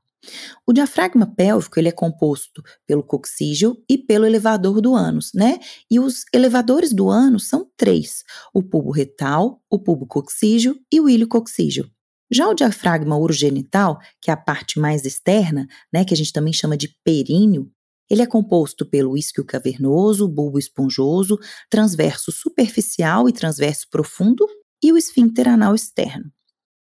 O 0.67 0.73
diafragma 0.73 1.27
pélvico 1.27 1.79
ele 1.79 1.89
é 1.89 1.93
composto 1.93 2.63
pelo 2.87 3.03
coxígeo 3.03 3.77
e 3.89 3.97
pelo 3.99 4.27
elevador 4.27 4.81
do 4.81 4.95
ânus, 4.95 5.31
né? 5.35 5.59
E 5.91 5.99
os 6.01 6.25
elevadores 6.33 6.93
do 6.93 7.09
ânus 7.09 7.49
são 7.49 7.71
três: 7.77 8.23
o 8.55 8.63
pubo 8.63 8.91
retal, 8.91 9.61
o 9.71 9.79
pubo 9.79 10.07
coxígeo 10.07 10.77
e 10.93 11.01
o 11.01 11.09
ilho 11.09 11.29
coxígeo. 11.29 11.91
Já 12.31 12.49
o 12.49 12.55
diafragma 12.55 13.17
urogenital, 13.17 13.99
que 14.21 14.31
é 14.31 14.35
a 14.35 14.37
parte 14.37 14.81
mais 14.81 15.05
externa, 15.05 15.67
né, 15.93 16.05
que 16.05 16.13
a 16.13 16.17
gente 16.17 16.33
também 16.33 16.53
chama 16.53 16.77
de 16.77 16.89
períneo, 17.05 17.71
ele 18.09 18.23
é 18.23 18.27
composto 18.27 18.87
pelo 18.87 19.17
isquio 19.17 19.45
cavernoso, 19.45 20.29
bulbo 20.29 20.59
esponjoso, 20.59 21.39
transverso 21.69 22.31
superficial 22.31 23.29
e 23.29 23.33
transverso 23.33 23.87
profundo 23.91 24.47
e 24.83 24.93
o 24.93 24.97
esfíncter 24.97 25.49
anal 25.49 25.75
externo. 25.75 26.31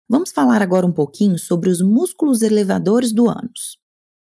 Vamos 0.08 0.32
falar 0.32 0.60
agora 0.60 0.86
um 0.86 0.92
pouquinho 0.92 1.38
sobre 1.38 1.70
os 1.70 1.80
músculos 1.80 2.42
elevadores 2.42 3.10
do 3.10 3.26
ânus, 3.28 3.78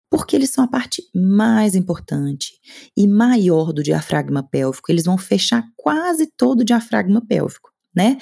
porque 0.10 0.34
eles 0.34 0.50
são 0.50 0.64
a 0.64 0.68
parte 0.68 1.04
mais 1.14 1.76
importante 1.76 2.54
e 2.96 3.06
maior 3.06 3.74
do 3.74 3.84
diafragma 3.84 4.42
pélvico. 4.42 4.90
Eles 4.90 5.04
vão 5.04 5.18
fechar 5.18 5.66
quase 5.76 6.28
todo 6.38 6.62
o 6.62 6.64
diafragma 6.64 7.22
pélvico, 7.26 7.70
né? 7.94 8.18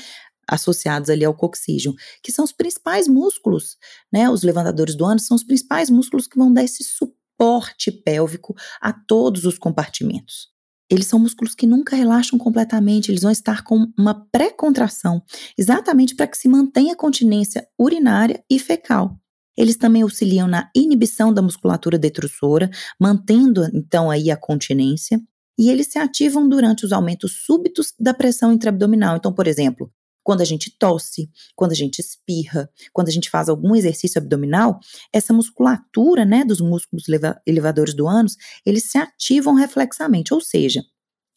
Associados 0.47 1.09
ali 1.09 1.23
ao 1.23 1.35
coxígeno, 1.35 1.95
que 2.23 2.31
são 2.31 2.43
os 2.43 2.51
principais 2.51 3.07
músculos, 3.07 3.77
né? 4.11 4.27
Os 4.27 4.41
levantadores 4.41 4.95
do 4.95 5.05
ânus 5.05 5.27
são 5.27 5.35
os 5.35 5.43
principais 5.43 5.87
músculos 5.89 6.25
que 6.25 6.39
vão 6.39 6.51
dar 6.51 6.63
esse 6.63 6.83
suporte 6.83 7.91
pélvico 7.91 8.55
a 8.81 8.91
todos 8.91 9.45
os 9.45 9.59
compartimentos 9.59 10.50
eles 10.91 11.07
são 11.07 11.17
músculos 11.17 11.55
que 11.55 11.65
nunca 11.65 11.95
relaxam 11.95 12.37
completamente, 12.37 13.09
eles 13.09 13.21
vão 13.21 13.31
estar 13.31 13.63
com 13.63 13.87
uma 13.97 14.13
pré-contração, 14.29 15.23
exatamente 15.57 16.13
para 16.13 16.27
que 16.27 16.37
se 16.37 16.49
mantenha 16.49 16.93
a 16.93 16.97
continência 16.97 17.65
urinária 17.79 18.43
e 18.49 18.59
fecal. 18.59 19.17
Eles 19.57 19.77
também 19.77 20.01
auxiliam 20.01 20.47
na 20.47 20.69
inibição 20.75 21.33
da 21.33 21.41
musculatura 21.41 21.97
detrusora, 21.97 22.69
mantendo 22.99 23.65
então 23.73 24.11
aí 24.11 24.29
a 24.29 24.35
continência, 24.35 25.21
e 25.57 25.69
eles 25.69 25.87
se 25.87 25.97
ativam 25.97 26.47
durante 26.49 26.85
os 26.85 26.91
aumentos 26.91 27.45
súbitos 27.45 27.93
da 27.97 28.13
pressão 28.13 28.51
intraabdominal. 28.51 29.15
Então, 29.15 29.33
por 29.33 29.47
exemplo, 29.47 29.91
quando 30.23 30.41
a 30.41 30.45
gente 30.45 30.75
tosse, 30.77 31.29
quando 31.55 31.71
a 31.71 31.75
gente 31.75 31.99
espirra, 31.99 32.69
quando 32.93 33.09
a 33.09 33.11
gente 33.11 33.29
faz 33.29 33.49
algum 33.49 33.75
exercício 33.75 34.19
abdominal, 34.19 34.79
essa 35.13 35.33
musculatura, 35.33 36.25
né, 36.25 36.43
dos 36.43 36.61
músculos 36.61 37.05
elevadores 37.45 37.93
do 37.93 38.07
ânus, 38.07 38.35
eles 38.65 38.85
se 38.85 38.97
ativam 38.97 39.55
reflexamente, 39.55 40.33
ou 40.33 40.41
seja, 40.41 40.83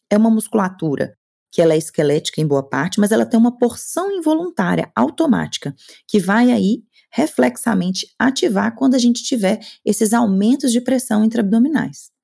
é 0.09 0.17
uma 0.17 0.29
musculatura 0.29 1.17
que 1.51 1.61
ela 1.61 1.73
é 1.73 1.77
esquelética 1.77 2.41
em 2.41 2.47
boa 2.47 2.67
parte, 2.67 2.99
mas 2.99 3.13
ela 3.13 3.25
tem 3.25 3.39
uma 3.39 3.57
porção 3.57 4.11
involuntária, 4.11 4.91
automática, 4.93 5.73
que 6.05 6.19
vai 6.19 6.51
aí 6.51 6.83
reflexamente 7.09 8.05
ativar 8.19 8.75
quando 8.75 8.95
a 8.95 8.99
gente 8.99 9.23
tiver 9.23 9.65
esses 9.85 10.11
aumentos 10.11 10.73
de 10.73 10.81
pressão 10.81 11.23
intraabdominais. 11.23 12.14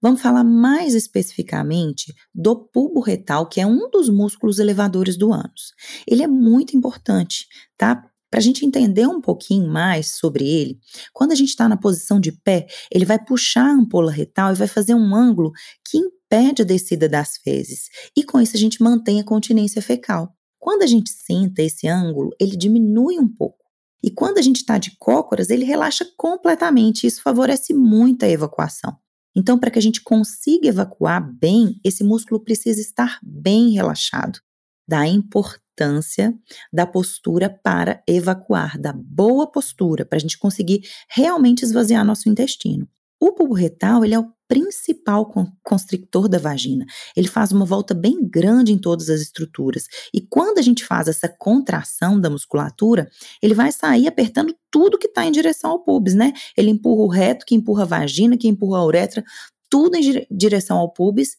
Vamos 0.00 0.22
falar 0.22 0.44
mais 0.44 0.94
especificamente 0.94 2.14
do 2.32 2.68
bulbo 2.72 3.00
retal, 3.00 3.48
que 3.48 3.60
é 3.60 3.66
um 3.66 3.90
dos 3.90 4.08
músculos 4.08 4.60
elevadores 4.60 5.16
do 5.16 5.32
ânus. 5.32 5.72
Ele 6.06 6.22
é 6.22 6.28
muito 6.28 6.76
importante, 6.76 7.46
tá? 7.76 8.04
Para 8.30 8.38
a 8.38 8.42
gente 8.42 8.64
entender 8.64 9.06
um 9.08 9.20
pouquinho 9.20 9.66
mais 9.66 10.14
sobre 10.14 10.46
ele, 10.46 10.78
quando 11.12 11.32
a 11.32 11.34
gente 11.34 11.48
está 11.48 11.68
na 11.68 11.76
posição 11.76 12.20
de 12.20 12.30
pé, 12.30 12.66
ele 12.92 13.06
vai 13.06 13.18
puxar 13.18 13.64
a 13.64 13.72
ampola 13.72 14.12
retal 14.12 14.52
e 14.52 14.56
vai 14.56 14.68
fazer 14.68 14.94
um 14.94 15.14
ângulo 15.14 15.50
que 15.84 15.98
impede 15.98 16.62
a 16.62 16.64
descida 16.64 17.08
das 17.08 17.38
fezes. 17.38 17.88
E 18.16 18.22
com 18.22 18.40
isso 18.40 18.54
a 18.54 18.60
gente 18.60 18.82
mantém 18.82 19.18
a 19.18 19.24
continência 19.24 19.80
fecal. 19.80 20.32
Quando 20.58 20.82
a 20.82 20.86
gente 20.86 21.10
senta 21.10 21.62
esse 21.62 21.88
ângulo, 21.88 22.30
ele 22.38 22.56
diminui 22.56 23.18
um 23.18 23.28
pouco. 23.28 23.64
E 24.02 24.10
quando 24.10 24.38
a 24.38 24.42
gente 24.42 24.56
está 24.56 24.78
de 24.78 24.96
cócoras, 24.98 25.50
ele 25.50 25.64
relaxa 25.64 26.06
completamente. 26.16 27.06
Isso 27.06 27.22
favorece 27.22 27.72
muito 27.74 28.24
a 28.24 28.28
evacuação. 28.28 28.96
Então, 29.38 29.56
para 29.56 29.70
que 29.70 29.78
a 29.78 29.82
gente 29.82 30.02
consiga 30.02 30.66
evacuar 30.66 31.22
bem, 31.22 31.78
esse 31.84 32.02
músculo 32.02 32.40
precisa 32.40 32.80
estar 32.80 33.20
bem 33.22 33.70
relaxado. 33.70 34.40
Da 34.88 35.06
importância 35.06 36.34
da 36.72 36.84
postura 36.84 37.48
para 37.48 38.02
evacuar, 38.04 38.76
da 38.76 38.92
boa 38.92 39.48
postura, 39.48 40.04
para 40.04 40.16
a 40.16 40.20
gente 40.20 40.36
conseguir 40.36 40.80
realmente 41.08 41.62
esvaziar 41.62 42.04
nosso 42.04 42.28
intestino. 42.28 42.88
O 43.20 43.32
bulbo 43.32 43.54
retal 43.54 44.04
ele 44.04 44.14
é 44.14 44.18
o 44.18 44.28
principal 44.48 45.30
constrictor 45.62 46.26
da 46.28 46.38
vagina. 46.38 46.86
Ele 47.14 47.28
faz 47.28 47.52
uma 47.52 47.66
volta 47.66 47.94
bem 47.94 48.26
grande 48.26 48.72
em 48.72 48.78
todas 48.78 49.10
as 49.10 49.20
estruturas. 49.20 49.86
E 50.12 50.20
quando 50.20 50.58
a 50.58 50.62
gente 50.62 50.84
faz 50.84 51.06
essa 51.06 51.28
contração 51.28 52.18
da 52.18 52.30
musculatura, 52.30 53.08
ele 53.42 53.54
vai 53.54 53.70
sair 53.70 54.08
apertando 54.08 54.56
tudo 54.70 54.98
que 54.98 55.06
está 55.06 55.24
em 55.26 55.30
direção 55.30 55.70
ao 55.70 55.84
pubis, 55.84 56.14
né? 56.14 56.32
Ele 56.56 56.70
empurra 56.70 57.02
o 57.02 57.08
reto, 57.08 57.44
que 57.46 57.54
empurra 57.54 57.82
a 57.82 57.86
vagina, 57.86 58.36
que 58.36 58.48
empurra 58.48 58.78
a 58.78 58.84
uretra, 58.84 59.22
tudo 59.70 59.96
em 59.96 60.26
direção 60.30 60.78
ao 60.78 60.90
pubis. 60.90 61.36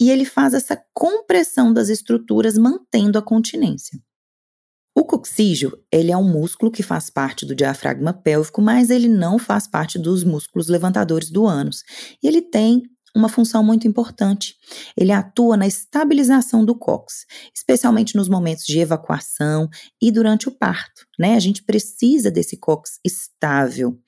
E 0.00 0.10
ele 0.10 0.24
faz 0.24 0.54
essa 0.54 0.82
compressão 0.92 1.72
das 1.72 1.88
estruturas, 1.88 2.58
mantendo 2.58 3.18
a 3.18 3.22
continência. 3.22 4.00
O 5.00 5.04
coxígio, 5.04 5.82
ele 5.90 6.12
é 6.12 6.16
um 6.16 6.30
músculo 6.30 6.70
que 6.70 6.82
faz 6.82 7.08
parte 7.08 7.46
do 7.46 7.54
diafragma 7.54 8.12
pélvico, 8.12 8.60
mas 8.60 8.90
ele 8.90 9.08
não 9.08 9.38
faz 9.38 9.66
parte 9.66 9.98
dos 9.98 10.22
músculos 10.22 10.68
levantadores 10.68 11.30
do 11.30 11.46
ânus. 11.46 11.82
E 12.22 12.28
ele 12.28 12.42
tem 12.42 12.82
uma 13.16 13.30
função 13.30 13.64
muito 13.64 13.88
importante. 13.88 14.56
Ele 14.94 15.10
atua 15.10 15.56
na 15.56 15.66
estabilização 15.66 16.66
do 16.66 16.74
cox, 16.74 17.24
especialmente 17.56 18.14
nos 18.14 18.28
momentos 18.28 18.66
de 18.66 18.78
evacuação 18.78 19.70
e 20.02 20.12
durante 20.12 20.50
o 20.50 20.52
parto, 20.52 21.06
né? 21.18 21.34
A 21.34 21.40
gente 21.40 21.64
precisa 21.64 22.30
desse 22.30 22.58
cox 22.58 23.00
estável. 23.02 23.98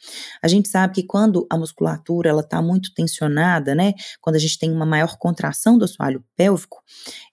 A 0.43 0.47
gente 0.47 0.69
sabe 0.69 0.97
que 0.97 1.03
quando 1.05 1.47
a 1.51 1.57
musculatura 1.57 2.29
ela 2.29 2.43
está 2.43 2.61
muito 2.61 2.93
tensionada, 2.93 3.75
né? 3.75 3.95
Quando 4.21 4.37
a 4.37 4.39
gente 4.39 4.59
tem 4.59 4.71
uma 4.71 4.85
maior 4.85 5.17
contração 5.19 5.79
do 5.79 5.87
assoalho 5.87 6.23
pélvico, 6.37 6.83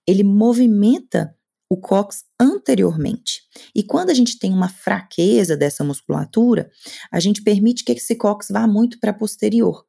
ele 0.08 0.24
movimenta 0.24 1.36
o 1.70 1.78
cox 1.78 2.24
anteriormente. 2.40 3.44
E 3.76 3.84
quando 3.84 4.10
a 4.10 4.14
gente 4.14 4.40
tem 4.40 4.52
uma 4.52 4.68
fraqueza 4.68 5.56
dessa 5.56 5.84
musculatura, 5.84 6.70
a 7.12 7.20
gente 7.20 7.44
permite 7.44 7.84
que 7.84 7.92
esse 7.92 8.16
cox 8.16 8.48
vá 8.50 8.68
muito 8.68 9.00
para 9.00 9.14
posterior. 9.14 9.86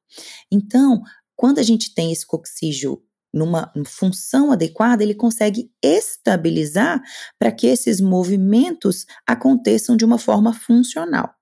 Então, 0.53 1.03
quando 1.35 1.59
a 1.59 1.63
gente 1.63 1.95
tem 1.95 2.13
esse 2.13 2.27
coxígio 2.27 3.03
numa 3.33 3.73
função 3.87 4.53
adequada, 4.53 5.03
ele 5.03 5.15
consegue 5.15 5.71
estabilizar 5.83 7.01
para 7.39 7.53
que 7.53 7.67
esses 7.67 8.01
movimentos 8.01 9.07
aconteçam 9.27 9.97
de 9.97 10.05
uma 10.05 10.19
forma 10.19 10.53
funcional. 10.53 11.40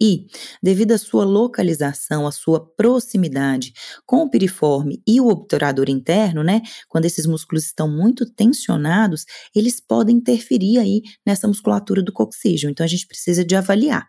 E, 0.00 0.26
devido 0.62 0.92
à 0.92 0.98
sua 0.98 1.24
localização, 1.24 2.26
à 2.26 2.32
sua 2.32 2.64
proximidade 2.74 3.72
com 4.06 4.22
o 4.22 4.30
piriforme 4.30 5.02
e 5.06 5.20
o 5.20 5.28
obturador 5.28 5.90
interno, 5.90 6.42
né, 6.42 6.62
quando 6.88 7.04
esses 7.04 7.26
músculos 7.26 7.64
estão 7.64 7.88
muito 7.88 8.24
tensionados, 8.24 9.26
eles 9.54 9.78
podem 9.78 10.16
interferir 10.16 10.78
aí 10.78 11.02
nessa 11.26 11.46
musculatura 11.46 12.02
do 12.02 12.12
coxígio. 12.12 12.70
Então 12.70 12.84
a 12.84 12.88
gente 12.88 13.06
precisa 13.06 13.44
de 13.44 13.54
avaliar. 13.54 14.08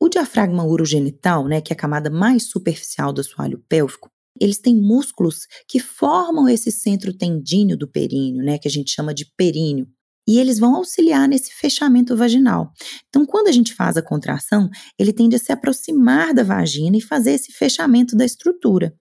O 0.00 0.08
diafragma 0.08 0.64
urogenital, 0.64 1.46
né, 1.46 1.60
que 1.60 1.72
é 1.72 1.76
a 1.76 1.78
camada 1.78 2.10
mais 2.10 2.50
superficial 2.50 3.12
do 3.12 3.20
assoalho 3.20 3.62
pélvico, 3.68 4.10
eles 4.40 4.58
têm 4.58 4.74
músculos 4.74 5.46
que 5.68 5.78
formam 5.78 6.48
esse 6.48 6.72
centro 6.72 7.12
tendíneo 7.12 7.76
do 7.76 7.86
períneo, 7.86 8.42
né, 8.42 8.58
que 8.58 8.66
a 8.66 8.70
gente 8.70 8.90
chama 8.90 9.12
de 9.12 9.26
períneo 9.36 9.86
e 10.30 10.38
eles 10.38 10.60
vão 10.60 10.76
auxiliar 10.76 11.28
nesse 11.28 11.52
fechamento 11.52 12.16
vaginal. 12.16 12.70
Então, 13.08 13.26
quando 13.26 13.48
a 13.48 13.52
gente 13.52 13.74
faz 13.74 13.96
a 13.96 14.02
contração, 14.02 14.70
ele 14.96 15.12
tende 15.12 15.34
a 15.34 15.40
se 15.40 15.50
aproximar 15.50 16.32
da 16.32 16.44
vagina 16.44 16.96
e 16.96 17.00
fazer 17.00 17.32
esse 17.32 17.50
fechamento 17.50 18.16
da 18.16 18.24
estrutura. 18.24 18.94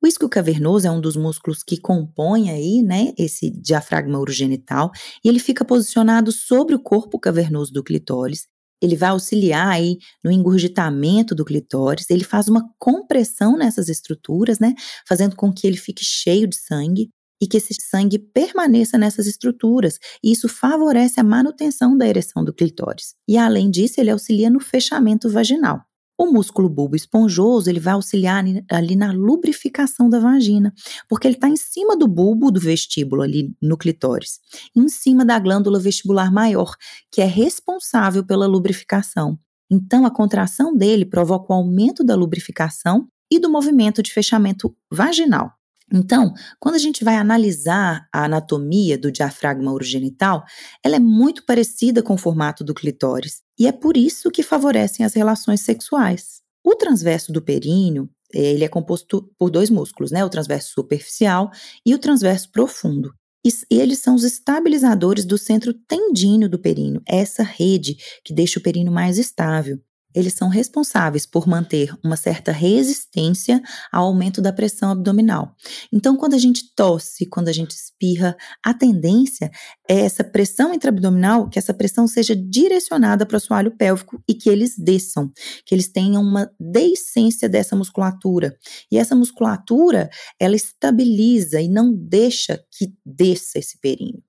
O 0.00 0.06
isquio 0.06 0.28
cavernoso 0.28 0.86
é 0.86 0.90
um 0.90 1.00
dos 1.00 1.16
músculos 1.16 1.64
que 1.64 1.76
compõe 1.76 2.50
aí, 2.50 2.84
né, 2.84 3.12
esse 3.18 3.50
diafragma 3.50 4.20
urogenital, 4.20 4.92
e 5.24 5.28
ele 5.28 5.40
fica 5.40 5.64
posicionado 5.64 6.30
sobre 6.30 6.76
o 6.76 6.80
corpo 6.80 7.18
cavernoso 7.18 7.72
do 7.72 7.82
clitóris. 7.82 8.46
Ele 8.80 8.94
vai 8.94 9.08
auxiliar 9.08 9.66
aí 9.66 9.96
no 10.22 10.30
engurgitamento 10.30 11.34
do 11.34 11.44
clitóris, 11.44 12.08
ele 12.10 12.22
faz 12.22 12.46
uma 12.46 12.62
compressão 12.78 13.56
nessas 13.56 13.88
estruturas, 13.88 14.60
né, 14.60 14.72
fazendo 15.08 15.34
com 15.34 15.52
que 15.52 15.66
ele 15.66 15.78
fique 15.78 16.04
cheio 16.04 16.46
de 16.46 16.54
sangue 16.56 17.10
e 17.40 17.46
que 17.46 17.56
esse 17.56 17.74
sangue 17.74 18.18
permaneça 18.18 18.96
nessas 18.96 19.26
estruturas, 19.26 19.98
e 20.22 20.32
isso 20.32 20.48
favorece 20.48 21.20
a 21.20 21.24
manutenção 21.24 21.96
da 21.96 22.06
ereção 22.06 22.44
do 22.44 22.52
clitóris. 22.52 23.14
E 23.28 23.36
além 23.36 23.70
disso, 23.70 24.00
ele 24.00 24.10
auxilia 24.10 24.50
no 24.50 24.60
fechamento 24.60 25.28
vaginal. 25.28 25.82
O 26.18 26.32
músculo 26.32 26.70
bulbo 26.70 26.96
esponjoso 26.96 27.68
ele 27.68 27.78
vai 27.78 27.92
auxiliar 27.92 28.42
ali 28.70 28.96
na 28.96 29.12
lubrificação 29.12 30.08
da 30.08 30.18
vagina, 30.18 30.72
porque 31.08 31.28
ele 31.28 31.34
está 31.34 31.46
em 31.46 31.56
cima 31.56 31.94
do 31.94 32.08
bulbo 32.08 32.50
do 32.50 32.58
vestíbulo 32.58 33.20
ali 33.20 33.54
no 33.60 33.76
clitóris, 33.76 34.40
em 34.74 34.88
cima 34.88 35.26
da 35.26 35.38
glândula 35.38 35.78
vestibular 35.78 36.32
maior, 36.32 36.74
que 37.12 37.20
é 37.20 37.26
responsável 37.26 38.24
pela 38.24 38.46
lubrificação. 38.46 39.38
Então, 39.70 40.06
a 40.06 40.10
contração 40.10 40.74
dele 40.74 41.04
provoca 41.04 41.52
o 41.52 41.56
aumento 41.56 42.02
da 42.02 42.14
lubrificação 42.14 43.06
e 43.30 43.38
do 43.38 43.50
movimento 43.50 44.02
de 44.02 44.12
fechamento 44.12 44.74
vaginal. 44.90 45.52
Então, 45.92 46.32
quando 46.58 46.74
a 46.74 46.78
gente 46.78 47.04
vai 47.04 47.16
analisar 47.16 48.08
a 48.12 48.24
anatomia 48.24 48.98
do 48.98 49.12
diafragma 49.12 49.72
urogenital, 49.72 50.44
ela 50.84 50.96
é 50.96 51.00
muito 51.00 51.44
parecida 51.44 52.02
com 52.02 52.14
o 52.14 52.18
formato 52.18 52.64
do 52.64 52.74
clitóris, 52.74 53.40
e 53.58 53.66
é 53.66 53.72
por 53.72 53.96
isso 53.96 54.30
que 54.30 54.42
favorecem 54.42 55.06
as 55.06 55.14
relações 55.14 55.60
sexuais. 55.60 56.40
O 56.64 56.74
transverso 56.74 57.32
do 57.32 57.40
períneo, 57.40 58.10
ele 58.34 58.64
é 58.64 58.68
composto 58.68 59.30
por 59.38 59.50
dois 59.50 59.70
músculos, 59.70 60.10
né? 60.10 60.24
O 60.24 60.28
transverso 60.28 60.72
superficial 60.74 61.50
e 61.86 61.94
o 61.94 61.98
transverso 61.98 62.50
profundo. 62.50 63.12
E 63.44 63.52
eles 63.70 64.00
são 64.00 64.16
os 64.16 64.24
estabilizadores 64.24 65.24
do 65.24 65.38
centro 65.38 65.72
tendíneo 65.72 66.48
do 66.48 66.58
períneo, 66.58 67.00
essa 67.06 67.44
rede 67.44 67.96
que 68.24 68.34
deixa 68.34 68.58
o 68.58 68.62
períneo 68.62 68.92
mais 68.92 69.18
estável 69.18 69.80
eles 70.16 70.32
são 70.32 70.48
responsáveis 70.48 71.26
por 71.26 71.46
manter 71.46 71.94
uma 72.02 72.16
certa 72.16 72.50
resistência 72.50 73.62
ao 73.92 74.06
aumento 74.06 74.40
da 74.40 74.50
pressão 74.50 74.90
abdominal. 74.90 75.54
Então, 75.92 76.16
quando 76.16 76.32
a 76.32 76.38
gente 76.38 76.74
tosse, 76.74 77.26
quando 77.26 77.48
a 77.48 77.52
gente 77.52 77.72
espirra, 77.72 78.34
a 78.64 78.72
tendência 78.72 79.50
é 79.86 80.00
essa 80.00 80.24
pressão 80.24 80.72
intraabdominal, 80.72 81.50
que 81.50 81.58
essa 81.58 81.74
pressão 81.74 82.08
seja 82.08 82.34
direcionada 82.34 83.26
para 83.26 83.34
o 83.34 83.36
assoalho 83.36 83.76
pélvico 83.76 84.18
e 84.26 84.32
que 84.32 84.48
eles 84.48 84.74
desçam, 84.78 85.30
que 85.66 85.74
eles 85.74 85.88
tenham 85.88 86.22
uma 86.22 86.50
descência 86.58 87.46
dessa 87.46 87.76
musculatura. 87.76 88.56
E 88.90 88.96
essa 88.96 89.14
musculatura, 89.14 90.08
ela 90.40 90.56
estabiliza 90.56 91.60
e 91.60 91.68
não 91.68 91.92
deixa 91.92 92.64
que 92.72 92.94
desça 93.04 93.58
esse 93.58 93.78
períneo. 93.78 94.25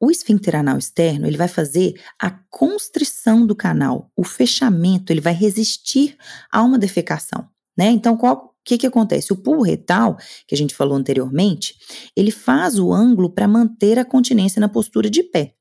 O 0.00 0.10
esfíncter 0.10 0.56
anal 0.56 0.78
externo, 0.78 1.26
ele 1.26 1.36
vai 1.36 1.48
fazer 1.48 1.94
a 2.20 2.30
constrição 2.50 3.46
do 3.46 3.54
canal, 3.54 4.10
o 4.16 4.24
fechamento, 4.24 5.12
ele 5.12 5.20
vai 5.20 5.32
resistir 5.32 6.16
a 6.50 6.62
uma 6.62 6.78
defecação, 6.78 7.48
né? 7.76 7.90
Então, 7.90 8.16
qual 8.16 8.46
o 8.46 8.50
que, 8.64 8.78
que 8.78 8.86
acontece? 8.86 9.32
O 9.32 9.36
pulo 9.36 9.62
retal, 9.62 10.16
que 10.46 10.54
a 10.54 10.58
gente 10.58 10.74
falou 10.74 10.96
anteriormente, 10.96 11.74
ele 12.16 12.30
faz 12.30 12.78
o 12.78 12.92
ângulo 12.92 13.30
para 13.30 13.46
manter 13.46 13.98
a 13.98 14.04
continência 14.04 14.58
na 14.58 14.68
postura 14.68 15.08
de 15.08 15.22
pé. 15.22 15.54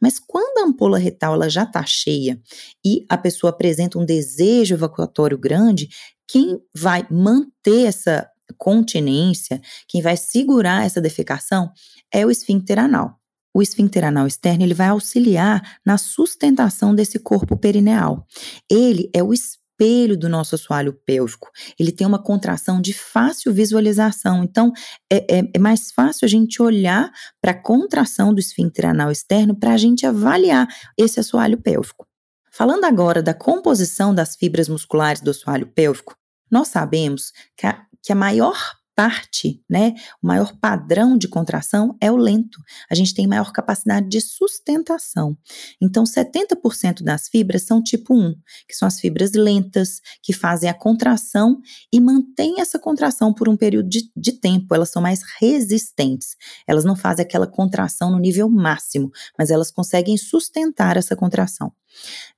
Mas 0.00 0.18
quando 0.18 0.58
a 0.58 0.68
ampola 0.68 0.98
retal 0.98 1.34
ela 1.34 1.48
já 1.48 1.62
está 1.62 1.84
cheia 1.84 2.40
e 2.84 3.04
a 3.08 3.16
pessoa 3.16 3.50
apresenta 3.50 3.98
um 3.98 4.04
desejo 4.04 4.74
evacuatório 4.74 5.38
grande, 5.38 5.88
quem 6.26 6.60
vai 6.74 7.06
manter 7.10 7.86
essa 7.86 8.28
continência, 8.56 9.60
quem 9.86 10.00
vai 10.00 10.16
segurar 10.16 10.84
essa 10.84 11.00
defecação 11.00 11.70
é 12.12 12.24
o 12.24 12.30
esfíncter 12.30 12.78
anal. 12.78 13.18
O 13.54 13.62
esfíncter 13.62 14.04
anal 14.04 14.26
externo 14.26 14.62
ele 14.62 14.74
vai 14.74 14.88
auxiliar 14.88 15.78
na 15.84 15.98
sustentação 15.98 16.94
desse 16.94 17.18
corpo 17.18 17.56
perineal. 17.56 18.26
Ele 18.70 19.10
é 19.14 19.22
o 19.22 19.32
espelho 19.32 20.16
do 20.16 20.28
nosso 20.28 20.54
assoalho 20.54 20.92
pélvico. 21.06 21.50
Ele 21.78 21.92
tem 21.92 22.06
uma 22.06 22.22
contração 22.22 22.80
de 22.80 22.92
fácil 22.92 23.52
visualização. 23.52 24.42
Então, 24.42 24.72
é, 25.10 25.38
é, 25.38 25.50
é 25.54 25.58
mais 25.58 25.90
fácil 25.92 26.24
a 26.24 26.28
gente 26.28 26.60
olhar 26.60 27.10
para 27.40 27.52
a 27.52 27.62
contração 27.62 28.34
do 28.34 28.40
esfíncter 28.40 28.86
anal 28.86 29.10
externo 29.10 29.54
para 29.54 29.72
a 29.72 29.76
gente 29.76 30.04
avaliar 30.04 30.66
esse 30.96 31.20
assoalho 31.20 31.58
pélvico. 31.58 32.06
Falando 32.50 32.84
agora 32.84 33.22
da 33.22 33.34
composição 33.34 34.12
das 34.14 34.34
fibras 34.34 34.68
musculares 34.68 35.20
do 35.20 35.30
assoalho 35.30 35.66
pélvico, 35.68 36.16
nós 36.50 36.68
sabemos 36.68 37.32
que 37.56 37.66
a, 37.66 37.82
que 38.02 38.10
a 38.12 38.16
maior 38.16 38.77
parte, 38.98 39.62
né, 39.70 39.94
o 40.20 40.26
maior 40.26 40.58
padrão 40.60 41.16
de 41.16 41.28
contração 41.28 41.96
é 42.00 42.10
o 42.10 42.16
lento. 42.16 42.58
A 42.90 42.96
gente 42.96 43.14
tem 43.14 43.28
maior 43.28 43.52
capacidade 43.52 44.08
de 44.08 44.20
sustentação. 44.20 45.38
Então, 45.80 46.02
70% 46.02 47.04
das 47.04 47.28
fibras 47.28 47.62
são 47.62 47.80
tipo 47.80 48.12
1, 48.12 48.34
que 48.66 48.74
são 48.74 48.88
as 48.88 48.98
fibras 48.98 49.34
lentas, 49.34 50.00
que 50.20 50.32
fazem 50.32 50.68
a 50.68 50.74
contração 50.74 51.60
e 51.92 52.00
mantêm 52.00 52.60
essa 52.60 52.76
contração 52.76 53.32
por 53.32 53.48
um 53.48 53.56
período 53.56 53.88
de, 53.88 54.10
de 54.16 54.32
tempo. 54.32 54.74
Elas 54.74 54.90
são 54.90 55.00
mais 55.00 55.20
resistentes. 55.38 56.30
Elas 56.66 56.84
não 56.84 56.96
fazem 56.96 57.24
aquela 57.24 57.46
contração 57.46 58.10
no 58.10 58.18
nível 58.18 58.50
máximo, 58.50 59.12
mas 59.38 59.48
elas 59.48 59.70
conseguem 59.70 60.16
sustentar 60.16 60.96
essa 60.96 61.14
contração. 61.14 61.72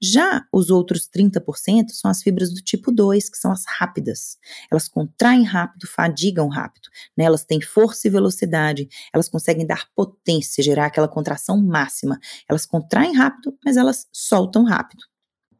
Já 0.00 0.44
os 0.52 0.70
outros 0.70 1.08
30% 1.08 1.90
são 1.90 2.10
as 2.10 2.22
fibras 2.22 2.52
do 2.52 2.60
tipo 2.60 2.90
2, 2.92 3.28
que 3.28 3.36
são 3.36 3.52
as 3.52 3.64
rápidas. 3.66 4.38
Elas 4.70 4.88
contraem 4.88 5.44
rápido, 5.44 5.86
fadigam 5.86 6.48
rápido, 6.48 6.88
né? 7.16 7.24
elas 7.24 7.44
têm 7.44 7.60
força 7.60 8.08
e 8.08 8.10
velocidade, 8.10 8.88
elas 9.12 9.28
conseguem 9.28 9.66
dar 9.66 9.86
potência, 9.94 10.62
gerar 10.62 10.86
aquela 10.86 11.08
contração 11.08 11.60
máxima. 11.60 12.18
Elas 12.48 12.66
contraem 12.66 13.14
rápido, 13.14 13.56
mas 13.64 13.76
elas 13.76 14.06
soltam 14.12 14.64
rápido. 14.64 15.09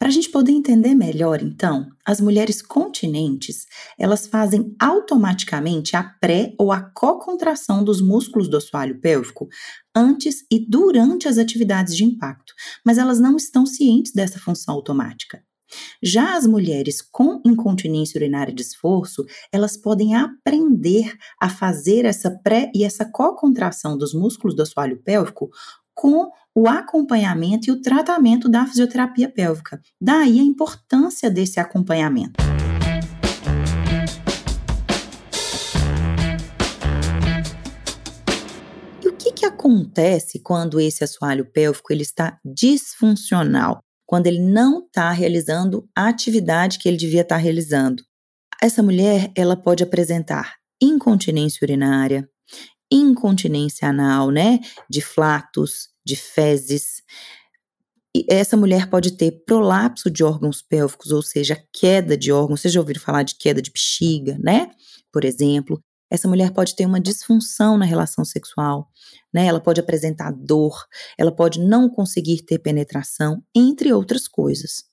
Para 0.00 0.08
a 0.08 0.12
gente 0.12 0.30
poder 0.30 0.52
entender 0.52 0.94
melhor, 0.94 1.42
então, 1.42 1.86
as 2.06 2.22
mulheres 2.22 2.62
continentes, 2.62 3.66
elas 3.98 4.26
fazem 4.26 4.74
automaticamente 4.80 5.94
a 5.94 6.02
pré 6.02 6.54
ou 6.58 6.72
a 6.72 6.80
co-contração 6.80 7.84
dos 7.84 8.00
músculos 8.00 8.48
do 8.48 8.56
assoalho 8.56 8.98
pélvico 8.98 9.46
antes 9.94 10.42
e 10.50 10.58
durante 10.58 11.28
as 11.28 11.36
atividades 11.36 11.94
de 11.94 12.02
impacto, 12.02 12.54
mas 12.82 12.96
elas 12.96 13.20
não 13.20 13.36
estão 13.36 13.66
cientes 13.66 14.12
dessa 14.14 14.38
função 14.38 14.74
automática. 14.74 15.44
Já 16.02 16.36
as 16.36 16.46
mulheres 16.46 17.00
com 17.02 17.40
incontinência 17.44 18.18
urinária 18.18 18.54
de 18.54 18.62
esforço, 18.62 19.24
elas 19.52 19.76
podem 19.76 20.14
aprender 20.14 21.14
a 21.40 21.48
fazer 21.48 22.04
essa 22.04 22.30
pré 22.42 22.70
e 22.74 22.84
essa 22.84 23.04
co-contração 23.04 23.96
dos 23.96 24.14
músculos 24.14 24.56
do 24.56 24.62
assoalho 24.62 25.00
pélvico 25.02 25.50
com 25.94 26.30
o 26.54 26.68
acompanhamento 26.68 27.68
e 27.68 27.72
o 27.72 27.80
tratamento 27.80 28.48
da 28.48 28.66
fisioterapia 28.66 29.28
pélvica. 29.28 29.80
Daí 30.00 30.40
a 30.40 30.42
importância 30.42 31.30
desse 31.30 31.60
acompanhamento. 31.60 32.42
E 39.02 39.08
o 39.08 39.12
que, 39.16 39.32
que 39.32 39.46
acontece 39.46 40.40
quando 40.40 40.80
esse 40.80 41.04
assoalho 41.04 41.44
pélvico 41.50 41.92
ele 41.92 42.02
está 42.02 42.38
disfuncional? 42.44 43.80
Quando 44.04 44.26
ele 44.26 44.40
não 44.40 44.80
está 44.80 45.12
realizando 45.12 45.88
a 45.96 46.08
atividade 46.08 46.78
que 46.78 46.88
ele 46.88 46.96
devia 46.96 47.22
estar 47.22 47.36
tá 47.36 47.40
realizando? 47.40 48.02
Essa 48.60 48.82
mulher 48.82 49.30
ela 49.36 49.56
pode 49.56 49.84
apresentar 49.84 50.56
incontinência 50.82 51.64
urinária, 51.64 52.28
incontinência 52.90 53.88
anal, 53.88 54.30
né? 54.30 54.60
De 54.88 55.00
flatos, 55.00 55.88
de 56.04 56.16
fezes. 56.16 57.02
E 58.14 58.26
essa 58.28 58.56
mulher 58.56 58.88
pode 58.90 59.12
ter 59.12 59.44
prolapso 59.46 60.10
de 60.10 60.24
órgãos 60.24 60.60
pélvicos, 60.62 61.12
ou 61.12 61.22
seja, 61.22 61.62
queda 61.72 62.16
de 62.16 62.32
órgãos. 62.32 62.60
Vocês 62.60 62.74
já 62.74 62.80
ouviram 62.80 63.00
falar 63.00 63.22
de 63.22 63.36
queda 63.36 63.62
de 63.62 63.70
bexiga, 63.70 64.36
né? 64.42 64.70
Por 65.12 65.24
exemplo. 65.24 65.82
Essa 66.12 66.26
mulher 66.26 66.50
pode 66.50 66.74
ter 66.74 66.84
uma 66.86 67.00
disfunção 67.00 67.78
na 67.78 67.84
relação 67.84 68.24
sexual, 68.24 68.88
né? 69.32 69.46
Ela 69.46 69.60
pode 69.60 69.80
apresentar 69.80 70.32
dor, 70.32 70.74
ela 71.16 71.30
pode 71.30 71.60
não 71.60 71.88
conseguir 71.88 72.42
ter 72.42 72.58
penetração, 72.58 73.44
entre 73.54 73.92
outras 73.92 74.26
coisas. 74.26 74.89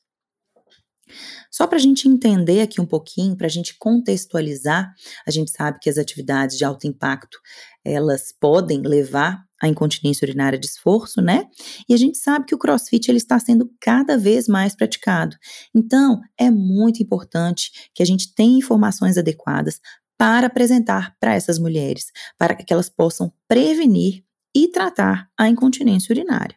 Só 1.51 1.65
para 1.67 1.77
a 1.77 1.81
gente 1.81 2.07
entender 2.07 2.61
aqui 2.61 2.79
um 2.81 2.85
pouquinho, 2.85 3.35
para 3.35 3.47
a 3.47 3.49
gente 3.49 3.77
contextualizar, 3.77 4.93
a 5.25 5.31
gente 5.31 5.51
sabe 5.51 5.79
que 5.81 5.89
as 5.89 5.97
atividades 5.97 6.57
de 6.57 6.65
alto 6.65 6.87
impacto 6.87 7.39
elas 7.83 8.33
podem 8.37 8.81
levar 8.81 9.45
à 9.61 9.67
incontinência 9.67 10.25
urinária 10.25 10.59
de 10.59 10.67
esforço, 10.67 11.21
né? 11.21 11.45
E 11.87 11.93
a 11.93 11.97
gente 11.97 12.17
sabe 12.17 12.45
que 12.45 12.53
o 12.53 12.57
CrossFit 12.57 13.09
ele 13.09 13.17
está 13.17 13.39
sendo 13.39 13.71
cada 13.79 14.17
vez 14.17 14.47
mais 14.47 14.75
praticado. 14.75 15.35
Então, 15.73 16.21
é 16.37 16.51
muito 16.51 17.01
importante 17.01 17.89
que 17.93 18.03
a 18.03 18.05
gente 18.05 18.33
tenha 18.33 18.57
informações 18.57 19.17
adequadas 19.17 19.79
para 20.17 20.47
apresentar 20.47 21.15
para 21.19 21.33
essas 21.33 21.59
mulheres, 21.59 22.11
para 22.37 22.55
que 22.55 22.73
elas 22.73 22.89
possam 22.89 23.31
prevenir 23.47 24.23
e 24.55 24.67
tratar 24.67 25.29
a 25.37 25.47
incontinência 25.47 26.11
urinária. 26.11 26.55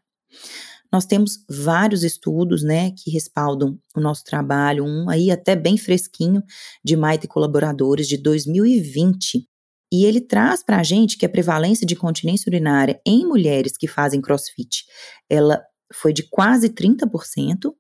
Nós 0.93 1.07
temos 1.07 1.45
vários 1.49 2.03
estudos, 2.03 2.63
né, 2.63 2.91
que 2.91 3.11
respaldam 3.11 3.79
o 3.95 4.01
nosso 4.01 4.25
trabalho, 4.25 4.85
um 4.85 5.09
aí 5.09 5.31
até 5.31 5.55
bem 5.55 5.77
fresquinho, 5.77 6.43
de 6.85 6.97
Maite 6.97 7.27
e 7.27 7.29
colaboradores, 7.29 8.09
de 8.09 8.17
2020, 8.17 9.47
e 9.93 10.05
ele 10.05 10.21
traz 10.21 10.63
para 10.63 10.79
a 10.79 10.83
gente 10.83 11.17
que 11.17 11.27
a 11.27 11.29
prevalência 11.29 11.87
de 11.87 11.97
continência 11.97 12.49
urinária 12.49 13.01
em 13.07 13.27
mulheres 13.27 13.77
que 13.77 13.89
fazem 13.89 14.21
crossfit, 14.21 14.85
ela 15.29 15.61
foi 15.93 16.13
de 16.13 16.23
quase 16.29 16.69
30%, 16.69 17.73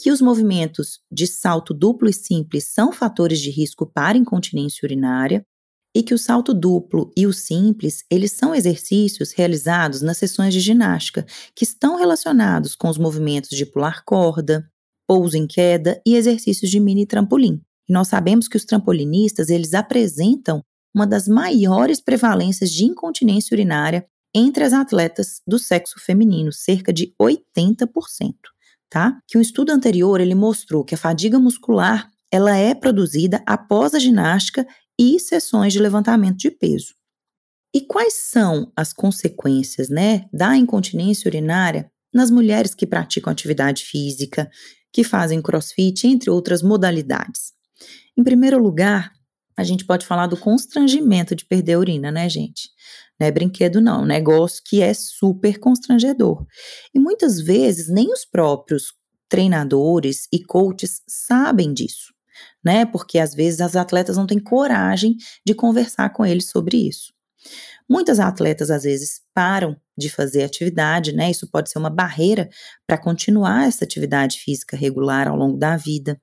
que 0.00 0.10
os 0.10 0.20
movimentos 0.20 0.98
de 1.10 1.28
salto 1.28 1.72
duplo 1.72 2.08
e 2.08 2.12
simples 2.12 2.72
são 2.72 2.92
fatores 2.92 3.38
de 3.38 3.50
risco 3.50 3.86
para 3.86 4.18
incontinência 4.18 4.84
urinária 4.84 5.46
e 5.94 6.02
que 6.02 6.14
o 6.14 6.18
salto 6.18 6.54
duplo 6.54 7.12
e 7.16 7.26
o 7.26 7.32
simples, 7.32 8.04
eles 8.10 8.32
são 8.32 8.54
exercícios 8.54 9.32
realizados 9.32 10.00
nas 10.00 10.16
sessões 10.16 10.54
de 10.54 10.60
ginástica 10.60 11.26
que 11.54 11.64
estão 11.64 11.96
relacionados 11.96 12.74
com 12.74 12.88
os 12.88 12.98
movimentos 12.98 13.50
de 13.50 13.66
pular 13.66 14.02
corda, 14.04 14.66
pouso 15.06 15.36
em 15.36 15.46
queda 15.46 16.00
e 16.06 16.14
exercícios 16.14 16.70
de 16.70 16.80
mini 16.80 17.06
trampolim. 17.06 17.60
E 17.88 17.92
nós 17.92 18.08
sabemos 18.08 18.48
que 18.48 18.56
os 18.56 18.64
trampolinistas, 18.64 19.50
eles 19.50 19.74
apresentam 19.74 20.62
uma 20.94 21.06
das 21.06 21.26
maiores 21.26 22.00
prevalências 22.00 22.70
de 22.70 22.84
incontinência 22.84 23.54
urinária 23.54 24.06
entre 24.34 24.64
as 24.64 24.72
atletas 24.72 25.40
do 25.46 25.58
sexo 25.58 25.96
feminino, 25.98 26.52
cerca 26.52 26.92
de 26.92 27.14
80%, 27.20 28.34
tá? 28.88 29.18
Que 29.28 29.36
um 29.36 29.40
estudo 29.40 29.70
anterior 29.70 30.20
ele 30.20 30.34
mostrou 30.34 30.84
que 30.84 30.94
a 30.94 30.98
fadiga 30.98 31.38
muscular 31.38 32.10
ela 32.32 32.56
é 32.56 32.74
produzida 32.74 33.42
após 33.46 33.92
a 33.92 33.98
ginástica 33.98 34.66
e 34.98 35.18
sessões 35.18 35.72
de 35.72 35.78
levantamento 35.78 36.36
de 36.36 36.50
peso. 36.50 36.94
E 37.74 37.80
quais 37.80 38.14
são 38.14 38.70
as 38.76 38.92
consequências, 38.92 39.88
né, 39.88 40.26
da 40.32 40.56
incontinência 40.56 41.28
urinária 41.28 41.90
nas 42.12 42.30
mulheres 42.30 42.74
que 42.74 42.86
praticam 42.86 43.32
atividade 43.32 43.84
física, 43.84 44.50
que 44.92 45.02
fazem 45.02 45.40
crossfit, 45.40 46.06
entre 46.06 46.28
outras 46.28 46.62
modalidades? 46.62 47.52
Em 48.16 48.22
primeiro 48.22 48.62
lugar, 48.62 49.10
a 49.56 49.64
gente 49.64 49.84
pode 49.84 50.06
falar 50.06 50.26
do 50.26 50.36
constrangimento 50.36 51.34
de 51.34 51.46
perder 51.46 51.74
a 51.74 51.78
urina, 51.78 52.10
né, 52.10 52.28
gente? 52.28 52.68
Não 53.18 53.26
é 53.26 53.30
brinquedo, 53.30 53.80
não. 53.80 54.00
É 54.00 54.02
um 54.02 54.06
negócio 54.06 54.62
que 54.64 54.82
é 54.82 54.92
super 54.92 55.58
constrangedor. 55.58 56.44
E 56.94 56.98
muitas 56.98 57.40
vezes 57.40 57.88
nem 57.88 58.12
os 58.12 58.24
próprios 58.24 58.92
treinadores 59.28 60.26
e 60.32 60.42
coaches 60.44 61.00
sabem 61.08 61.72
disso, 61.72 62.11
né? 62.64 62.84
Porque 62.86 63.18
às 63.18 63.34
vezes 63.34 63.60
as 63.60 63.76
atletas 63.76 64.16
não 64.16 64.26
têm 64.26 64.38
coragem 64.38 65.16
de 65.46 65.54
conversar 65.54 66.10
com 66.10 66.24
eles 66.24 66.50
sobre 66.50 66.88
isso. 66.88 67.12
Muitas 67.88 68.20
atletas 68.20 68.70
às 68.70 68.84
vezes 68.84 69.20
param 69.34 69.76
de 69.98 70.08
fazer 70.08 70.44
atividade, 70.44 71.12
né? 71.12 71.30
Isso 71.30 71.50
pode 71.50 71.70
ser 71.70 71.78
uma 71.78 71.90
barreira 71.90 72.48
para 72.86 72.96
continuar 72.96 73.66
essa 73.66 73.84
atividade 73.84 74.38
física 74.38 74.76
regular 74.76 75.28
ao 75.28 75.36
longo 75.36 75.58
da 75.58 75.76
vida. 75.76 76.20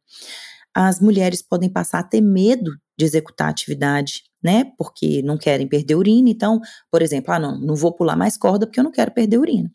As 0.73 0.99
mulheres 0.99 1.41
podem 1.41 1.69
passar 1.69 1.99
a 1.99 2.03
ter 2.03 2.21
medo 2.21 2.71
de 2.97 3.05
executar 3.05 3.49
atividade, 3.49 4.23
né? 4.43 4.65
Porque 4.77 5.21
não 5.21 5.37
querem 5.37 5.67
perder 5.67 5.95
urina. 5.95 6.29
Então, 6.29 6.59
por 6.91 7.01
exemplo, 7.01 7.33
ah, 7.33 7.39
não, 7.39 7.59
não 7.59 7.75
vou 7.75 7.93
pular 7.93 8.15
mais 8.15 8.37
corda 8.37 8.65
porque 8.65 8.79
eu 8.79 8.83
não 8.83 8.91
quero 8.91 9.11
perder 9.11 9.37
urina. 9.37 9.71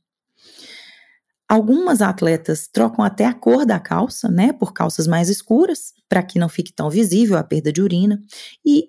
Algumas 1.54 2.02
atletas 2.02 2.66
trocam 2.66 3.04
até 3.04 3.24
a 3.24 3.32
cor 3.32 3.64
da 3.64 3.78
calça, 3.78 4.28
né, 4.28 4.52
por 4.52 4.72
calças 4.72 5.06
mais 5.06 5.28
escuras, 5.28 5.92
para 6.08 6.20
que 6.20 6.36
não 6.36 6.48
fique 6.48 6.72
tão 6.72 6.90
visível 6.90 7.36
a 7.38 7.44
perda 7.44 7.72
de 7.72 7.80
urina. 7.80 8.20
E 8.66 8.88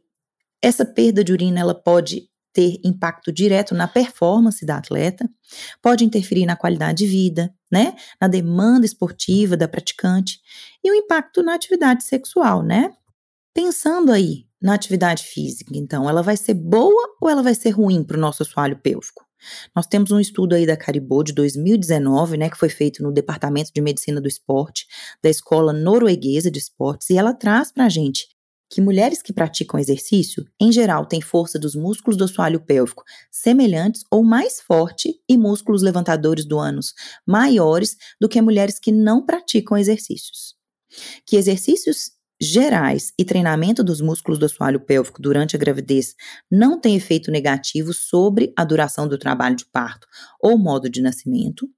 essa 0.64 0.84
perda 0.84 1.24
de 1.24 1.32
urina 1.32 1.60
ela 1.60 1.76
pode 1.76 2.28
ter 2.52 2.82
impacto 2.84 3.32
direto 3.32 3.76
na 3.76 3.88
performance 3.88 4.66
da 4.66 4.78
atleta, 4.78 5.30
pode 5.80 6.04
interferir 6.04 6.48
na 6.48 6.56
qualidade 6.56 7.06
de 7.06 7.06
vida, 7.06 7.54
né, 7.72 7.96
na 8.20 8.28
demanda 8.28 8.84
esportiva 8.84 9.56
da 9.56 9.68
praticante 9.68 10.40
e 10.84 10.90
o 10.90 10.96
impacto 10.96 11.44
na 11.44 11.54
atividade 11.54 12.04
sexual, 12.04 12.64
né? 12.64 12.92
Pensando 13.54 14.12
aí 14.12 14.48
na 14.62 14.74
atividade 14.74 15.24
física, 15.24 15.72
então, 15.76 16.10
ela 16.10 16.24
vai 16.24 16.38
ser 16.38 16.56
boa 16.56 17.16
ou 17.22 17.30
ela 17.30 17.44
vai 17.44 17.54
ser 17.54 17.72
ruim 17.72 18.04
para 18.04 18.18
o 18.18 18.20
nosso 18.20 18.42
assoalho 18.42 18.78
pélvico? 18.82 19.25
Nós 19.76 19.86
temos 19.86 20.12
um 20.12 20.20
estudo 20.20 20.56
aí 20.56 20.66
da 20.66 20.78
Caribou 20.78 21.24
de 21.24 21.34
2019, 21.34 22.38
né, 22.38 22.50
que 22.50 22.58
foi 22.58 22.70
feito 22.70 23.04
no 23.04 23.12
Departamento 23.12 23.72
de 23.74 23.82
Medicina 23.82 24.20
do 24.20 24.28
Esporte 24.28 24.86
da 25.24 25.30
Escola 25.30 25.74
Norueguesa 25.74 26.50
de 26.50 26.60
Esportes, 26.60 27.10
e 27.10 27.18
ela 27.18 27.34
traz 27.34 27.72
para 27.72 27.86
a 27.86 27.90
gente 27.90 28.28
que 28.70 28.82
mulheres 28.82 29.22
que 29.22 29.32
praticam 29.32 29.80
exercício, 29.80 30.46
em 30.60 30.72
geral, 30.72 31.06
têm 31.06 31.22
força 31.22 31.60
dos 31.60 31.76
músculos 31.76 32.18
do 32.18 32.24
assoalho 32.24 32.60
pélvico 32.60 33.04
semelhantes 33.32 34.04
ou 34.12 34.24
mais 34.24 34.60
forte 34.60 35.22
e 35.30 35.38
músculos 35.38 35.82
levantadores 35.82 36.46
do 36.46 36.58
ânus 36.58 36.94
maiores 37.26 37.96
do 38.20 38.28
que 38.28 38.42
mulheres 38.42 38.80
que 38.80 38.92
não 38.92 39.24
praticam 39.24 39.78
exercícios. 39.78 40.56
Que 41.26 41.36
exercícios 41.36 42.12
gerais 42.46 43.14
e 43.18 43.26
treinamento 43.26 43.84
dos 43.84 44.02
músculos 44.02 44.40
do 44.40 44.46
assoalho 44.46 44.80
pélvico 44.80 45.22
durante 45.22 45.56
a 45.56 45.60
gravidez 45.60 46.16
não 46.50 46.80
tem 46.80 46.96
efeito 46.96 47.32
negativo 47.32 47.94
sobre 47.94 48.54
a 48.58 48.64
duração 48.64 49.08
do 49.08 49.18
trabalho 49.18 49.56
de 49.56 49.66
parto 49.66 50.08
ou 50.42 50.58
modo 50.58 50.90
de 50.90 51.02
nascimento, 51.02 51.70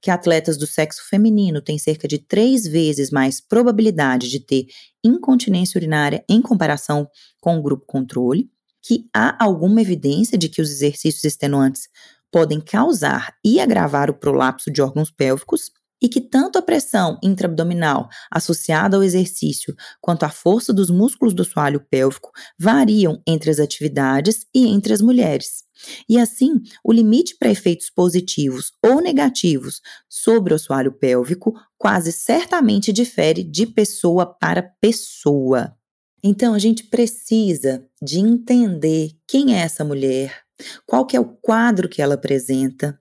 que 0.00 0.10
atletas 0.10 0.56
do 0.56 0.66
sexo 0.66 1.02
feminino 1.08 1.60
têm 1.60 1.78
cerca 1.78 2.06
de 2.06 2.18
três 2.18 2.66
vezes 2.66 3.10
mais 3.10 3.40
probabilidade 3.40 4.28
de 4.28 4.40
ter 4.40 4.66
incontinência 5.02 5.78
urinária 5.78 6.24
em 6.28 6.42
comparação 6.42 7.08
com 7.40 7.56
o 7.56 7.62
grupo 7.62 7.86
controle, 7.86 8.50
que 8.82 9.06
há 9.14 9.42
alguma 9.42 9.80
evidência 9.80 10.36
de 10.36 10.48
que 10.48 10.60
os 10.60 10.70
exercícios 10.70 11.24
extenuantes 11.24 11.88
podem 12.30 12.60
causar 12.60 13.34
e 13.44 13.60
agravar 13.60 14.10
o 14.10 14.14
prolapso 14.14 14.70
de 14.70 14.82
órgãos 14.82 15.10
pélvicos 15.10 15.70
e 16.02 16.08
que 16.08 16.20
tanto 16.20 16.58
a 16.58 16.62
pressão 16.62 17.16
intraabdominal 17.22 18.08
associada 18.30 18.96
ao 18.96 19.02
exercício 19.02 19.74
quanto 20.00 20.24
a 20.24 20.28
força 20.28 20.72
dos 20.72 20.90
músculos 20.90 21.32
do 21.32 21.42
assoalho 21.42 21.80
pélvico 21.88 22.32
variam 22.58 23.22
entre 23.26 23.50
as 23.50 23.60
atividades 23.60 24.44
e 24.52 24.66
entre 24.66 24.92
as 24.92 25.00
mulheres. 25.00 25.62
E 26.08 26.18
assim, 26.18 26.60
o 26.84 26.92
limite 26.92 27.36
para 27.38 27.50
efeitos 27.50 27.88
positivos 27.88 28.72
ou 28.82 29.00
negativos 29.00 29.80
sobre 30.08 30.52
o 30.52 30.56
assoalho 30.56 30.92
pélvico 30.92 31.54
quase 31.78 32.12
certamente 32.12 32.92
difere 32.92 33.42
de 33.42 33.66
pessoa 33.66 34.26
para 34.26 34.62
pessoa. 34.80 35.76
Então, 36.22 36.54
a 36.54 36.58
gente 36.58 36.84
precisa 36.84 37.84
de 38.00 38.20
entender 38.20 39.10
quem 39.26 39.56
é 39.56 39.58
essa 39.58 39.84
mulher, 39.84 40.42
qual 40.86 41.04
que 41.04 41.16
é 41.16 41.20
o 41.20 41.24
quadro 41.24 41.88
que 41.88 42.00
ela 42.00 42.14
apresenta, 42.14 42.96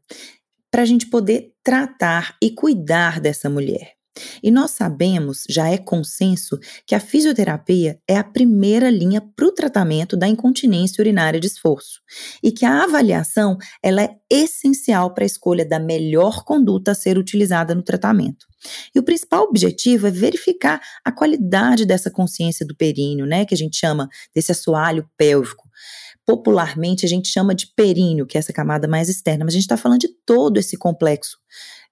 para 0.72 0.82
a 0.82 0.86
gente 0.86 1.08
poder 1.08 1.51
tratar 1.64 2.36
e 2.42 2.52
cuidar 2.52 3.20
dessa 3.20 3.50
mulher. 3.50 3.94
E 4.44 4.52
nós 4.52 4.72
sabemos, 4.72 5.44
já 5.50 5.70
é 5.70 5.78
consenso, 5.78 6.60
que 6.86 6.94
a 6.94 7.00
fisioterapia 7.00 8.00
é 8.08 8.18
a 8.18 8.24
primeira 8.24 8.90
linha 8.90 9.22
para 9.22 9.48
o 9.48 9.54
tratamento 9.54 10.18
da 10.18 10.28
incontinência 10.28 11.02
urinária 11.02 11.40
de 11.40 11.48
esforço 11.48 12.02
e 12.44 12.52
que 12.52 12.66
a 12.66 12.84
avaliação 12.84 13.58
ela 13.82 14.02
é 14.02 14.16
essencial 14.30 15.14
para 15.14 15.24
a 15.24 15.26
escolha 15.26 15.66
da 15.66 15.80
melhor 15.80 16.44
conduta 16.44 16.92
a 16.92 16.96
ser 16.96 17.18
utilizada 17.18 17.74
no 17.74 17.82
tratamento. 17.82 18.46
E 18.94 19.00
o 19.00 19.04
principal 19.04 19.44
objetivo 19.44 20.08
é 20.08 20.12
verificar 20.12 20.82
a 21.06 21.12
qualidade 21.12 21.86
dessa 21.86 22.12
consciência 22.12 22.66
do 22.66 22.76
períneo, 22.76 23.26
né, 23.26 23.46
que 23.46 23.56
a 23.56 23.58
gente 23.58 23.78
chama 23.78 24.10
desse 24.36 24.52
assoalho 24.52 25.10
pélvico. 25.18 25.70
Popularmente 26.26 27.06
a 27.06 27.10
gente 27.10 27.30
chama 27.30 27.56
de 27.56 27.68
períneo, 27.76 28.28
que 28.28 28.38
é 28.38 28.40
essa 28.40 28.54
camada 28.54 28.88
mais 28.88 29.10
externa, 29.10 29.44
mas 29.44 29.54
a 29.54 29.58
gente 29.58 29.64
está 29.64 29.78
falando 29.78 30.02
de 30.02 30.10
todo 30.32 30.56
esse 30.56 30.78
complexo 30.78 31.38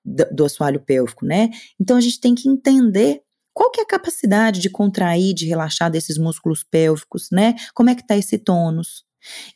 do, 0.06 0.46
assoalho 0.46 0.80
pélvico, 0.80 1.26
né? 1.26 1.50
Então 1.78 1.98
a 1.98 2.02
gente 2.02 2.22
tem 2.22 2.34
que 2.34 2.48
entender 2.48 3.22
qual 3.54 3.70
que 3.70 3.82
é 3.82 3.84
a 3.84 3.86
capacidade 3.88 4.62
de 4.62 4.70
contrair, 4.70 5.34
de 5.34 5.46
relaxar 5.46 5.92
desses 5.92 6.18
músculos 6.18 6.64
pélvicos, 6.64 7.28
né? 7.34 7.56
Como 7.74 7.90
é 7.90 7.96
que 7.96 8.02
está 8.02 8.16
esse 8.16 8.38
tônus? 8.38 9.04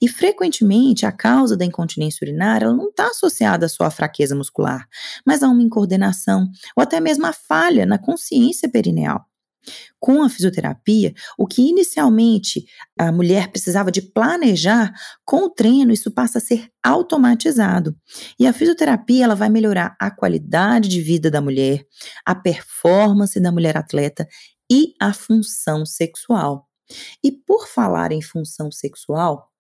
E 0.02 0.10
frequentemente 0.10 1.06
a 1.06 1.14
causa 1.14 1.56
da 1.56 1.64
incontinência 1.64 2.26
urinária 2.26 2.74
não 2.74 2.90
está 2.90 3.08
associada 3.08 3.70
só 3.70 3.86
à 3.86 3.90
fraqueza 3.90 4.36
muscular, 4.36 4.86
mas 5.26 5.42
a 5.42 5.48
uma 5.48 5.64
incoordenação 5.64 6.50
ou 6.76 6.84
até 6.84 7.00
mesmo 7.00 7.26
a 7.26 7.32
falha 7.32 7.86
na 7.86 7.98
consciência 7.98 8.70
perineal. 8.70 9.26
Com 10.00 10.24
a 10.24 10.30
fisioterapia, 10.30 11.14
o 11.38 11.48
que 11.48 11.62
inicialmente 11.62 12.66
a 13.00 13.12
mulher 13.12 13.50
precisava 13.50 13.92
de 13.92 14.02
planejar, 14.02 14.94
com 15.26 15.46
o 15.46 15.50
treino 15.50 15.92
isso 15.92 16.12
passa 16.12 16.38
a 16.38 16.42
ser 16.42 16.70
automatizado. 16.84 17.96
E 18.40 18.46
a 18.46 18.54
fisioterapia 18.54 19.24
ela 19.24 19.36
vai 19.36 19.50
melhorar 19.50 19.96
a 20.00 20.12
qualidade 20.12 20.90
de 20.90 21.02
vida 21.02 21.32
da 21.32 21.42
mulher, 21.42 21.86
a 22.26 22.36
performance 22.36 23.40
da 23.40 23.52
mulher 23.52 23.78
atleta 23.78 24.28
e 24.72 24.94
a 25.00 25.14
função 25.14 25.86
sexual. 25.86 26.68
E 27.24 27.32
por 27.32 27.68
falar 27.68 28.12
em 28.12 28.22
função 28.22 28.72
sexual, 28.72 29.53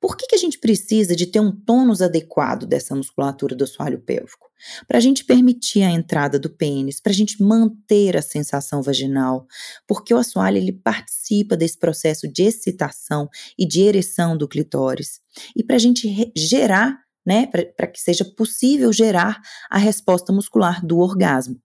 por 0.00 0.16
que, 0.16 0.26
que 0.26 0.34
a 0.34 0.38
gente 0.38 0.58
precisa 0.58 1.14
de 1.14 1.26
ter 1.26 1.40
um 1.40 1.52
tônus 1.52 2.00
adequado 2.00 2.66
dessa 2.66 2.94
musculatura 2.94 3.54
do 3.54 3.64
assoalho 3.64 4.00
pélvico? 4.00 4.48
Para 4.86 4.98
a 4.98 5.00
gente 5.00 5.24
permitir 5.24 5.82
a 5.82 5.90
entrada 5.90 6.38
do 6.38 6.50
pênis, 6.50 7.00
para 7.00 7.12
a 7.12 7.14
gente 7.14 7.42
manter 7.42 8.16
a 8.16 8.22
sensação 8.22 8.82
vaginal, 8.82 9.46
porque 9.86 10.12
o 10.12 10.18
assoalho 10.18 10.58
ele 10.58 10.72
participa 10.72 11.56
desse 11.56 11.78
processo 11.78 12.28
de 12.28 12.42
excitação 12.42 13.28
e 13.58 13.66
de 13.66 13.82
ereção 13.82 14.36
do 14.36 14.48
clitóris, 14.48 15.20
e 15.56 15.64
para 15.64 15.76
a 15.76 15.78
gente 15.78 16.32
gerar, 16.36 16.98
né, 17.26 17.46
para 17.46 17.86
que 17.86 18.00
seja 18.00 18.24
possível 18.24 18.92
gerar 18.92 19.40
a 19.70 19.78
resposta 19.78 20.32
muscular 20.32 20.84
do 20.84 20.98
orgasmo. 20.98 21.60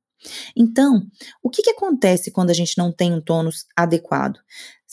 Então, 0.56 1.06
o 1.44 1.50
que, 1.50 1.62
que 1.62 1.70
acontece 1.72 2.32
quando 2.32 2.50
a 2.50 2.54
gente 2.54 2.78
não 2.78 2.92
tem 2.92 3.14
um 3.14 3.22
tônus 3.22 3.66
adequado? 3.76 4.40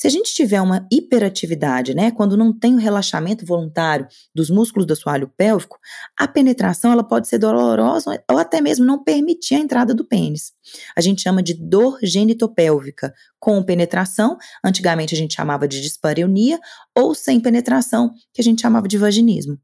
Se 0.02 0.08
a 0.08 0.10
gente 0.10 0.34
tiver 0.34 0.60
uma 0.60 0.84
hiperatividade, 0.90 1.94
né, 1.94 2.10
quando 2.10 2.36
não 2.36 2.52
tem 2.52 2.74
o 2.74 2.78
relaxamento 2.78 3.46
voluntário 3.46 4.08
dos 4.34 4.50
músculos 4.50 4.84
do 4.84 4.94
assoalho 4.94 5.30
pélvico, 5.36 5.78
a 6.18 6.26
penetração 6.26 6.90
ela 6.90 7.04
pode 7.04 7.28
ser 7.28 7.38
dolorosa 7.38 8.20
ou 8.28 8.36
até 8.36 8.60
mesmo 8.60 8.84
não 8.84 9.04
permitir 9.04 9.54
a 9.54 9.58
entrada 9.60 9.94
do 9.94 10.04
pênis. 10.04 10.54
A 10.96 11.00
gente 11.00 11.22
chama 11.22 11.40
de 11.40 11.54
dor 11.54 12.00
genitopélvica 12.02 13.14
com 13.38 13.62
penetração, 13.62 14.36
antigamente 14.64 15.14
a 15.14 15.18
gente 15.18 15.34
chamava 15.36 15.68
de 15.68 15.80
dispareunia, 15.80 16.58
ou 16.98 17.14
sem 17.14 17.38
penetração, 17.38 18.10
que 18.34 18.40
a 18.40 18.44
gente 18.44 18.60
chamava 18.60 18.88
de 18.88 18.98
vaginismo. 18.98 19.56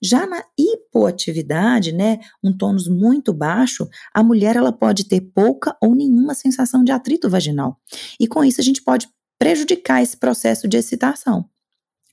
Já 0.00 0.24
na 0.24 0.44
hipoatividade, 0.56 1.90
né, 1.90 2.20
um 2.44 2.56
tônus 2.56 2.86
muito 2.86 3.32
baixo, 3.32 3.88
a 4.14 4.22
mulher 4.22 4.54
ela 4.54 4.72
pode 4.72 5.08
ter 5.08 5.20
pouca 5.20 5.76
ou 5.82 5.96
nenhuma 5.96 6.32
sensação 6.32 6.84
de 6.84 6.92
atrito 6.92 7.28
vaginal. 7.28 7.76
E 8.20 8.28
com 8.28 8.44
isso 8.44 8.60
a 8.60 8.64
gente 8.64 8.80
pode 8.80 9.08
prejudicar 9.44 10.02
esse 10.02 10.16
processo 10.16 10.66
de 10.66 10.78
excitação. 10.78 11.44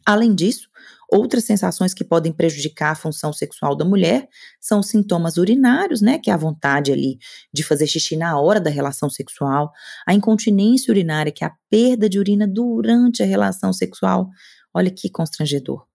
Além 0.06 0.36
disso, 0.36 0.68
outras 1.10 1.46
sensações 1.46 1.94
que 1.94 2.04
podem 2.04 2.34
prejudicar 2.34 2.92
a 2.92 2.96
função 2.96 3.32
sexual 3.32 3.74
da 3.74 3.86
mulher 3.86 4.28
são 4.60 4.84
sintomas 4.84 5.38
urinários, 5.38 6.02
né, 6.02 6.20
que 6.20 6.30
é 6.30 6.34
a 6.34 6.38
vontade 6.38 6.92
ali 6.92 7.20
de 7.54 7.64
fazer 7.64 7.88
xixi 7.88 8.18
na 8.18 8.38
hora 8.38 8.60
da 8.60 8.70
relação 8.70 9.10
sexual, 9.10 9.72
a 10.06 10.14
incontinência 10.14 10.92
urinária, 10.92 11.32
que 11.32 11.46
é 11.46 11.48
a 11.48 11.54
perda 11.70 12.10
de 12.10 12.20
urina 12.20 12.46
durante 12.46 13.24
a 13.24 13.26
relação 13.26 13.72
sexual. 13.72 14.28
Olha 14.74 14.92
que 14.92 15.10
constrangedor. 15.10 15.86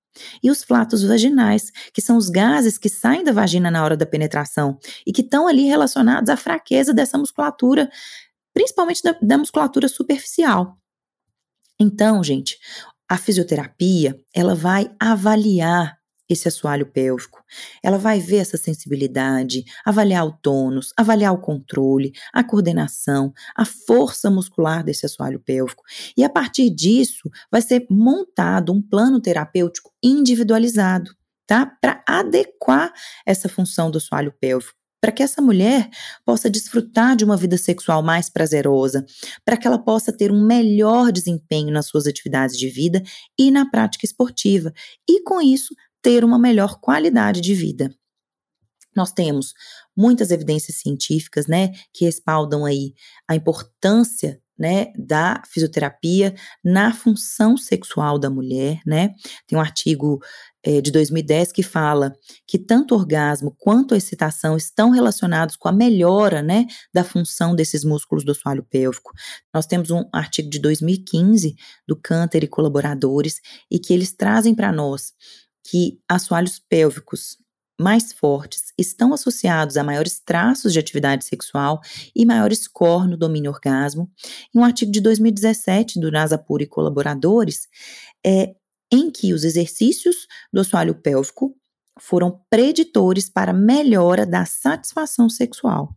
E 0.42 0.50
os 0.50 0.64
flatos 0.64 1.02
vaginais, 1.02 1.70
que 1.92 2.00
são 2.00 2.16
os 2.16 2.30
gases 2.30 2.78
que 2.78 2.88
saem 2.88 3.22
da 3.22 3.32
vagina 3.32 3.70
na 3.70 3.84
hora 3.84 3.94
da 3.94 4.06
penetração 4.06 4.78
e 5.06 5.12
que 5.12 5.20
estão 5.20 5.46
ali 5.46 5.64
relacionados 5.64 6.30
à 6.30 6.36
fraqueza 6.38 6.94
dessa 6.94 7.18
musculatura, 7.18 7.90
principalmente 8.54 9.02
da, 9.02 9.14
da 9.20 9.36
musculatura 9.36 9.86
superficial. 9.86 10.78
Então, 11.78 12.22
gente, 12.24 12.58
a 13.08 13.16
fisioterapia, 13.16 14.18
ela 14.34 14.54
vai 14.54 14.90
avaliar 14.98 15.96
esse 16.28 16.48
assoalho 16.48 16.86
pélvico. 16.86 17.42
Ela 17.82 17.98
vai 17.98 18.18
ver 18.18 18.38
essa 18.38 18.56
sensibilidade, 18.56 19.64
avaliar 19.84 20.26
o 20.26 20.32
tônus, 20.32 20.92
avaliar 20.96 21.32
o 21.32 21.40
controle, 21.40 22.12
a 22.32 22.42
coordenação, 22.42 23.32
a 23.54 23.64
força 23.64 24.28
muscular 24.30 24.82
desse 24.82 25.06
assoalho 25.06 25.38
pélvico. 25.38 25.84
E 26.16 26.24
a 26.24 26.28
partir 26.28 26.68
disso, 26.70 27.30
vai 27.50 27.62
ser 27.62 27.86
montado 27.88 28.72
um 28.72 28.82
plano 28.82 29.20
terapêutico 29.20 29.92
individualizado, 30.02 31.12
tá? 31.46 31.66
Para 31.80 32.02
adequar 32.08 32.92
essa 33.24 33.48
função 33.48 33.90
do 33.90 33.98
assoalho 33.98 34.32
pélvico 34.40 34.85
para 35.06 35.12
que 35.12 35.22
essa 35.22 35.40
mulher 35.40 35.88
possa 36.24 36.50
desfrutar 36.50 37.14
de 37.14 37.24
uma 37.24 37.36
vida 37.36 37.56
sexual 37.56 38.02
mais 38.02 38.28
prazerosa, 38.28 39.06
para 39.44 39.56
que 39.56 39.64
ela 39.64 39.78
possa 39.78 40.12
ter 40.12 40.32
um 40.32 40.44
melhor 40.44 41.12
desempenho 41.12 41.70
nas 41.70 41.86
suas 41.86 42.08
atividades 42.08 42.58
de 42.58 42.68
vida 42.68 43.00
e 43.38 43.52
na 43.52 43.70
prática 43.70 44.04
esportiva, 44.04 44.72
e 45.08 45.22
com 45.22 45.40
isso 45.40 45.72
ter 46.02 46.24
uma 46.24 46.40
melhor 46.40 46.80
qualidade 46.80 47.40
de 47.40 47.54
vida. 47.54 47.94
Nós 48.96 49.12
temos 49.12 49.54
muitas 49.96 50.32
evidências 50.32 50.78
científicas, 50.78 51.46
né, 51.46 51.70
que 51.94 52.04
respaldam 52.04 52.64
aí 52.64 52.92
a 53.28 53.36
importância 53.36 54.42
né, 54.58 54.92
da 54.96 55.42
fisioterapia 55.46 56.34
na 56.64 56.92
função 56.92 57.56
sexual 57.56 58.18
da 58.18 58.30
mulher, 58.30 58.80
né? 58.86 59.14
Tem 59.46 59.58
um 59.58 59.60
artigo 59.60 60.20
é, 60.62 60.80
de 60.80 60.90
2010 60.90 61.52
que 61.52 61.62
fala 61.62 62.12
que 62.46 62.58
tanto 62.58 62.94
orgasmo 62.94 63.54
quanto 63.58 63.94
a 63.94 63.96
excitação 63.96 64.56
estão 64.56 64.90
relacionados 64.90 65.54
com 65.56 65.68
a 65.68 65.72
melhora, 65.72 66.42
né, 66.42 66.66
da 66.92 67.04
função 67.04 67.54
desses 67.54 67.84
músculos 67.84 68.24
do 68.24 68.32
assoalho 68.32 68.64
pélvico. 68.64 69.12
Nós 69.54 69.66
temos 69.66 69.90
um 69.90 70.04
artigo 70.12 70.50
de 70.50 70.58
2015 70.58 71.54
do 71.86 71.94
Canter 71.94 72.42
e 72.42 72.48
colaboradores 72.48 73.40
e 73.70 73.78
que 73.78 73.92
eles 73.92 74.12
trazem 74.12 74.54
para 74.54 74.72
nós 74.72 75.12
que 75.68 76.00
assoalhos 76.08 76.58
pélvicos 76.58 77.36
mais 77.78 78.12
fortes 78.12 78.72
estão 78.78 79.12
associados 79.12 79.76
a 79.76 79.84
maiores 79.84 80.20
traços 80.20 80.72
de 80.72 80.78
atividade 80.78 81.24
sexual 81.24 81.80
e 82.14 82.24
maior 82.24 82.52
score 82.54 83.08
no 83.08 83.16
domínio 83.16 83.50
orgasmo. 83.50 84.10
Em 84.54 84.58
um 84.58 84.64
artigo 84.64 84.90
de 84.90 85.00
2017 85.00 86.00
do 86.00 86.10
Nasapur 86.10 86.62
e 86.62 86.66
colaboradores, 86.66 87.68
é, 88.24 88.54
em 88.92 89.10
que 89.10 89.32
os 89.32 89.44
exercícios 89.44 90.26
do 90.52 90.60
assoalho 90.60 90.94
pélvico 90.94 91.54
foram 91.98 92.40
preditores 92.50 93.28
para 93.28 93.52
melhora 93.52 94.26
da 94.26 94.44
satisfação 94.44 95.28
sexual. 95.28 95.94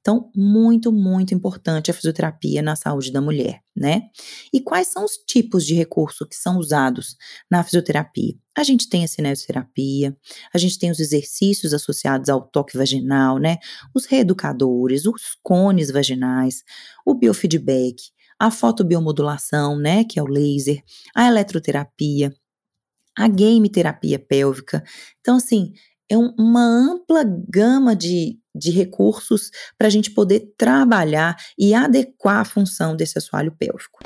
Então, 0.00 0.30
muito, 0.34 0.92
muito 0.92 1.34
importante 1.34 1.90
a 1.90 1.94
fisioterapia 1.94 2.62
na 2.62 2.76
saúde 2.76 3.12
da 3.12 3.20
mulher, 3.20 3.60
né? 3.76 4.02
E 4.52 4.60
quais 4.60 4.88
são 4.88 5.04
os 5.04 5.12
tipos 5.26 5.64
de 5.64 5.74
recurso 5.74 6.26
que 6.26 6.36
são 6.36 6.58
usados 6.58 7.16
na 7.50 7.62
fisioterapia? 7.62 8.34
A 8.56 8.62
gente 8.62 8.88
tem 8.88 9.04
a 9.04 9.08
cinesioterapia, 9.08 10.16
a 10.52 10.58
gente 10.58 10.78
tem 10.78 10.90
os 10.90 11.00
exercícios 11.00 11.72
associados 11.72 12.28
ao 12.28 12.42
toque 12.42 12.76
vaginal, 12.76 13.38
né? 13.38 13.58
Os 13.94 14.06
reeducadores, 14.06 15.06
os 15.06 15.36
cones 15.42 15.90
vaginais, 15.90 16.62
o 17.04 17.14
biofeedback, 17.14 17.96
a 18.40 18.50
fotobiomodulação, 18.50 19.76
né, 19.78 20.02
que 20.02 20.18
é 20.18 20.22
o 20.22 20.26
laser, 20.26 20.82
a 21.14 21.28
eletroterapia, 21.28 22.34
a 23.16 23.28
game 23.28 23.68
terapia 23.68 24.18
pélvica. 24.18 24.82
Então, 25.20 25.36
assim, 25.36 25.74
é 26.10 26.18
um, 26.18 26.34
uma 26.36 26.60
ampla 26.60 27.24
gama 27.24 27.94
de, 27.94 28.36
de 28.52 28.72
recursos 28.72 29.50
para 29.78 29.86
a 29.86 29.90
gente 29.90 30.10
poder 30.10 30.52
trabalhar 30.58 31.36
e 31.56 31.72
adequar 31.72 32.40
a 32.40 32.44
função 32.44 32.96
desse 32.96 33.16
assoalho 33.16 33.54
pélvico. 33.56 34.00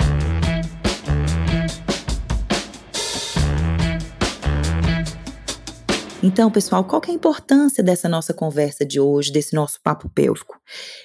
Então, 6.21 6.49
pessoal, 6.49 6.83
qual 6.83 6.99
que 6.99 7.11
é 7.11 7.13
a 7.13 7.15
importância 7.15 7.83
dessa 7.83 8.09
nossa 8.09 8.33
conversa 8.33 8.83
de 8.83 8.99
hoje, 8.99 9.31
desse 9.31 9.53
nosso 9.53 9.79
papo 9.83 10.09
pélvico? 10.09 10.59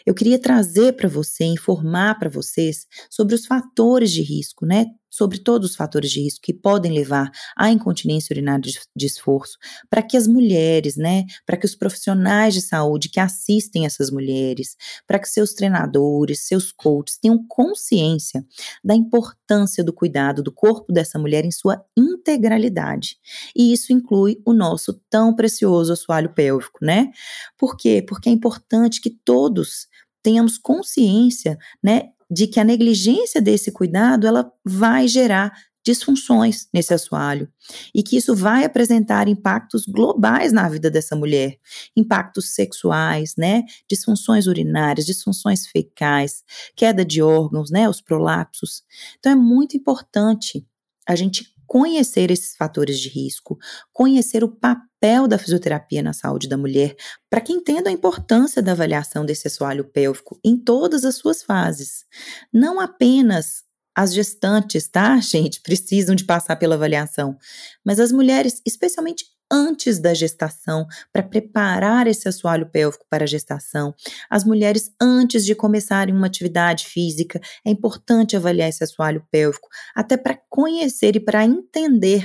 Eu 0.07 0.15
queria 0.15 0.39
trazer 0.39 0.95
para 0.95 1.11
você, 1.11 1.45
informar 1.45 2.19
para 2.19 2.31
vocês 2.31 2.87
sobre 3.11 3.35
os 3.35 3.45
fatores 3.45 4.11
de 4.13 4.23
risco, 4.23 4.65
né? 4.65 4.87
Sobre 5.11 5.39
todos 5.39 5.71
os 5.71 5.77
fatores 5.77 6.11
de 6.11 6.21
risco 6.21 6.41
que 6.43 6.55
podem 6.55 6.93
levar 6.93 7.31
à 7.57 7.71
incontinência 7.71 8.33
urinária 8.33 8.61
de, 8.97 9.07
esforço, 9.07 9.59
para 9.89 10.03
que 10.03 10.17
as 10.17 10.27
mulheres, 10.27 10.97
né, 10.97 11.25
para 11.45 11.57
que 11.57 11.67
os 11.67 11.75
profissionais 11.75 12.55
de 12.55 12.63
saúde 12.63 13.09
que 13.09 13.19
assistem 13.19 13.85
essas 13.85 14.11
mulheres, 14.11 14.77
para 15.07 15.19
que 15.19 15.29
seus 15.29 15.53
treinadores, 15.53 16.47
seus 16.47 16.71
coaches 16.71 17.19
tenham 17.19 17.45
consciência 17.49 18.45
da 18.85 18.95
importância 18.95 19.83
do 19.83 19.93
cuidado 19.93 20.43
do 20.43 20.53
corpo 20.53 20.93
dessa 20.93 21.19
mulher 21.19 21.45
em 21.45 21.51
sua 21.51 21.85
integralidade. 21.97 23.17
E 23.55 23.73
isso 23.73 23.93
inclui 23.93 24.41
o 24.47 24.53
nosso 24.53 25.01
tão 25.11 25.35
precioso 25.35 25.93
assoalho 25.93 26.33
pélvico, 26.33 26.79
né? 26.83 27.11
Por 27.59 27.77
quê? 27.77 28.05
Porque 28.07 28.29
é 28.29 28.33
importante 28.33 29.01
que 29.01 29.11
todos 29.11 29.89
tenhamos 30.23 30.59
consciência, 30.59 31.59
né, 31.83 32.11
de 32.31 32.47
que 32.47 32.61
a 32.61 32.65
negligência 32.65 33.41
desse 33.41 33.73
cuidado 33.73 34.27
ela 34.27 34.51
vai 34.65 35.09
gerar 35.09 35.53
disfunções 35.85 36.69
nesse 36.73 36.93
assoalho 36.93 37.49
e 37.95 38.03
que 38.03 38.17
isso 38.17 38.35
vai 38.35 38.65
apresentar 38.65 39.29
impactos 39.29 39.87
globais 39.87 40.53
na 40.53 40.69
vida 40.69 40.91
dessa 40.91 41.17
mulher, 41.17 41.59
impactos 41.97 42.55
sexuais, 42.55 43.35
né, 43.37 43.65
disfunções 43.89 44.47
urinárias, 44.47 45.07
disfunções 45.07 45.67
fecais, 45.67 46.45
queda 46.77 47.05
de 47.05 47.23
órgãos, 47.23 47.71
né, 47.71 47.89
os 47.89 48.01
prolapsos. 48.01 48.83
Então 49.19 49.33
é 49.33 49.37
muito 49.37 49.77
importante 49.77 50.67
a 51.09 51.17
gente 51.17 51.47
conhecer 51.67 52.31
esses 52.31 52.57
fatores 52.57 53.01
de 53.01 53.09
risco, 53.09 53.59
conhecer 53.93 54.45
o 54.45 54.49
papel 54.49 54.90
da 55.29 55.39
fisioterapia 55.39 56.03
na 56.03 56.13
saúde 56.13 56.49
da 56.49 56.59
mulher, 56.59 56.95
para 57.31 57.41
que 57.41 57.53
entenda 57.53 57.89
a 57.89 57.93
importância 57.93 58.61
da 58.61 58.73
avaliação 58.73 59.25
desse 59.25 59.49
assoalho 59.49 59.85
pélvico 59.85 60.39
em 60.45 60.57
todas 60.57 61.05
as 61.05 61.17
suas 61.17 61.43
fases. 61.43 62.05
Não 62.53 62.79
apenas 62.79 63.65
as 63.97 64.13
gestantes, 64.13 64.89
tá, 64.89 65.19
gente, 65.21 65.61
precisam 65.63 66.15
de 66.15 66.25
passar 66.25 66.57
pela 66.57 66.75
avaliação, 66.75 67.37
mas 67.85 67.99
as 67.99 68.13
mulheres, 68.13 68.61
especialmente 68.67 69.25
antes 69.53 69.99
da 69.99 70.15
gestação, 70.15 70.87
para 71.13 71.25
preparar 71.25 72.07
esse 72.07 72.29
assoalho 72.29 72.71
pélvico 72.71 73.05
para 73.11 73.25
a 73.25 73.27
gestação. 73.27 73.93
As 74.31 74.45
mulheres, 74.45 74.93
antes 75.01 75.45
de 75.45 75.57
começarem 75.57 76.15
uma 76.15 76.29
atividade 76.29 76.87
física, 76.87 77.41
é 77.65 77.71
importante 77.71 78.37
avaliar 78.37 78.69
esse 78.69 78.85
assoalho 78.85 79.27
pélvico, 79.29 79.69
até 79.95 80.17
para 80.17 80.39
conhecer 80.49 81.17
e 81.17 81.21
para 81.21 81.45
entender 81.45 82.25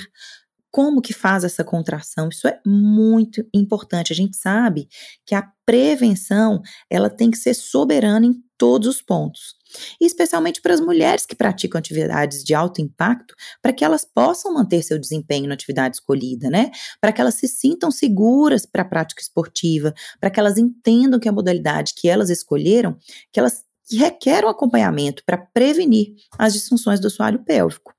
como 0.75 1.01
que 1.01 1.13
faz 1.13 1.45
essa 1.45 1.63
contração. 1.63 2.27
Isso 2.27 2.49
é 2.49 2.59
muito 2.67 3.47
importante. 3.53 4.11
A 4.11 4.15
gente 4.15 4.35
sabe 4.35 4.89
que 5.25 5.33
a 5.33 5.49
prevenção, 5.65 6.61
ela 6.89 7.09
tem 7.09 7.31
que 7.31 7.37
ser 7.37 7.53
soberana 7.53 8.25
em 8.25 8.33
todos 8.57 8.89
os 8.89 9.01
pontos 9.01 9.55
e 10.01 10.05
especialmente 10.05 10.61
para 10.61 10.73
as 10.73 10.81
mulheres 10.81 11.25
que 11.25 11.33
praticam 11.33 11.79
atividades 11.79 12.43
de 12.43 12.53
alto 12.53 12.81
impacto, 12.81 13.33
para 13.61 13.71
que 13.71 13.85
elas 13.85 14.03
possam 14.03 14.53
manter 14.53 14.83
seu 14.83 14.99
desempenho 14.99 15.47
na 15.47 15.53
atividade 15.53 15.95
escolhida, 15.95 16.49
né? 16.49 16.71
Para 16.99 17.13
que 17.13 17.21
elas 17.21 17.35
se 17.35 17.47
sintam 17.47 17.89
seguras 17.89 18.65
para 18.65 18.81
a 18.81 18.85
prática 18.85 19.21
esportiva, 19.21 19.93
para 20.19 20.29
que 20.29 20.41
elas 20.41 20.57
entendam 20.57 21.21
que 21.21 21.29
a 21.29 21.31
modalidade 21.31 21.93
que 21.95 22.09
elas 22.09 22.29
escolheram, 22.29 22.97
que 23.31 23.39
elas 23.39 23.63
requer 23.89 24.43
um 24.43 24.49
acompanhamento 24.49 25.23
para 25.25 25.37
prevenir 25.37 26.15
as 26.37 26.51
disfunções 26.51 26.99
do 26.99 27.07
assoalho 27.07 27.45
pélvico. 27.45 27.93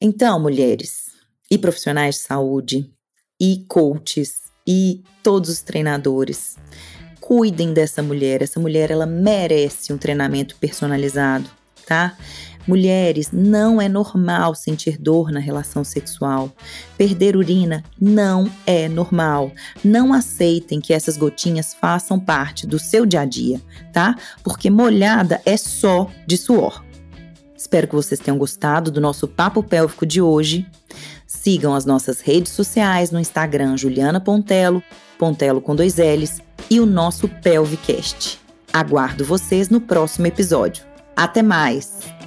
Então, 0.00 0.40
mulheres 0.40 1.01
e 1.52 1.58
profissionais 1.58 2.14
de 2.14 2.22
saúde 2.22 2.90
e 3.38 3.66
coaches 3.68 4.44
e 4.66 5.02
todos 5.22 5.50
os 5.50 5.60
treinadores, 5.60 6.56
cuidem 7.20 7.74
dessa 7.74 8.02
mulher. 8.02 8.40
Essa 8.40 8.58
mulher 8.58 8.90
ela 8.90 9.04
merece 9.04 9.92
um 9.92 9.98
treinamento 9.98 10.56
personalizado, 10.56 11.50
tá? 11.86 12.16
Mulheres, 12.66 13.28
não 13.30 13.82
é 13.82 13.86
normal 13.86 14.54
sentir 14.54 14.96
dor 14.96 15.30
na 15.30 15.40
relação 15.40 15.84
sexual. 15.84 16.50
Perder 16.96 17.36
urina 17.36 17.84
não 18.00 18.50
é 18.66 18.88
normal. 18.88 19.52
Não 19.84 20.14
aceitem 20.14 20.80
que 20.80 20.94
essas 20.94 21.18
gotinhas 21.18 21.74
façam 21.74 22.18
parte 22.18 22.66
do 22.66 22.78
seu 22.78 23.04
dia 23.04 23.20
a 23.20 23.24
dia, 23.26 23.60
tá? 23.92 24.16
Porque 24.42 24.70
molhada 24.70 25.42
é 25.44 25.58
só 25.58 26.10
de 26.26 26.38
suor. 26.38 26.82
Espero 27.62 27.86
que 27.86 27.94
vocês 27.94 28.18
tenham 28.18 28.38
gostado 28.38 28.90
do 28.90 29.00
nosso 29.00 29.28
papo 29.28 29.62
pélvico 29.62 30.04
de 30.04 30.20
hoje. 30.20 30.66
Sigam 31.42 31.74
as 31.74 31.84
nossas 31.84 32.20
redes 32.20 32.52
sociais 32.52 33.10
no 33.10 33.18
Instagram 33.18 33.76
Juliana 33.76 34.20
Pontelo, 34.20 34.80
Pontelo 35.18 35.60
com 35.60 35.74
dois 35.74 35.96
L's 35.96 36.40
e 36.70 36.78
o 36.78 36.86
nosso 36.86 37.26
Pelvicast. 37.26 38.40
Aguardo 38.72 39.24
vocês 39.24 39.68
no 39.68 39.80
próximo 39.80 40.28
episódio. 40.28 40.84
Até 41.16 41.42
mais! 41.42 42.21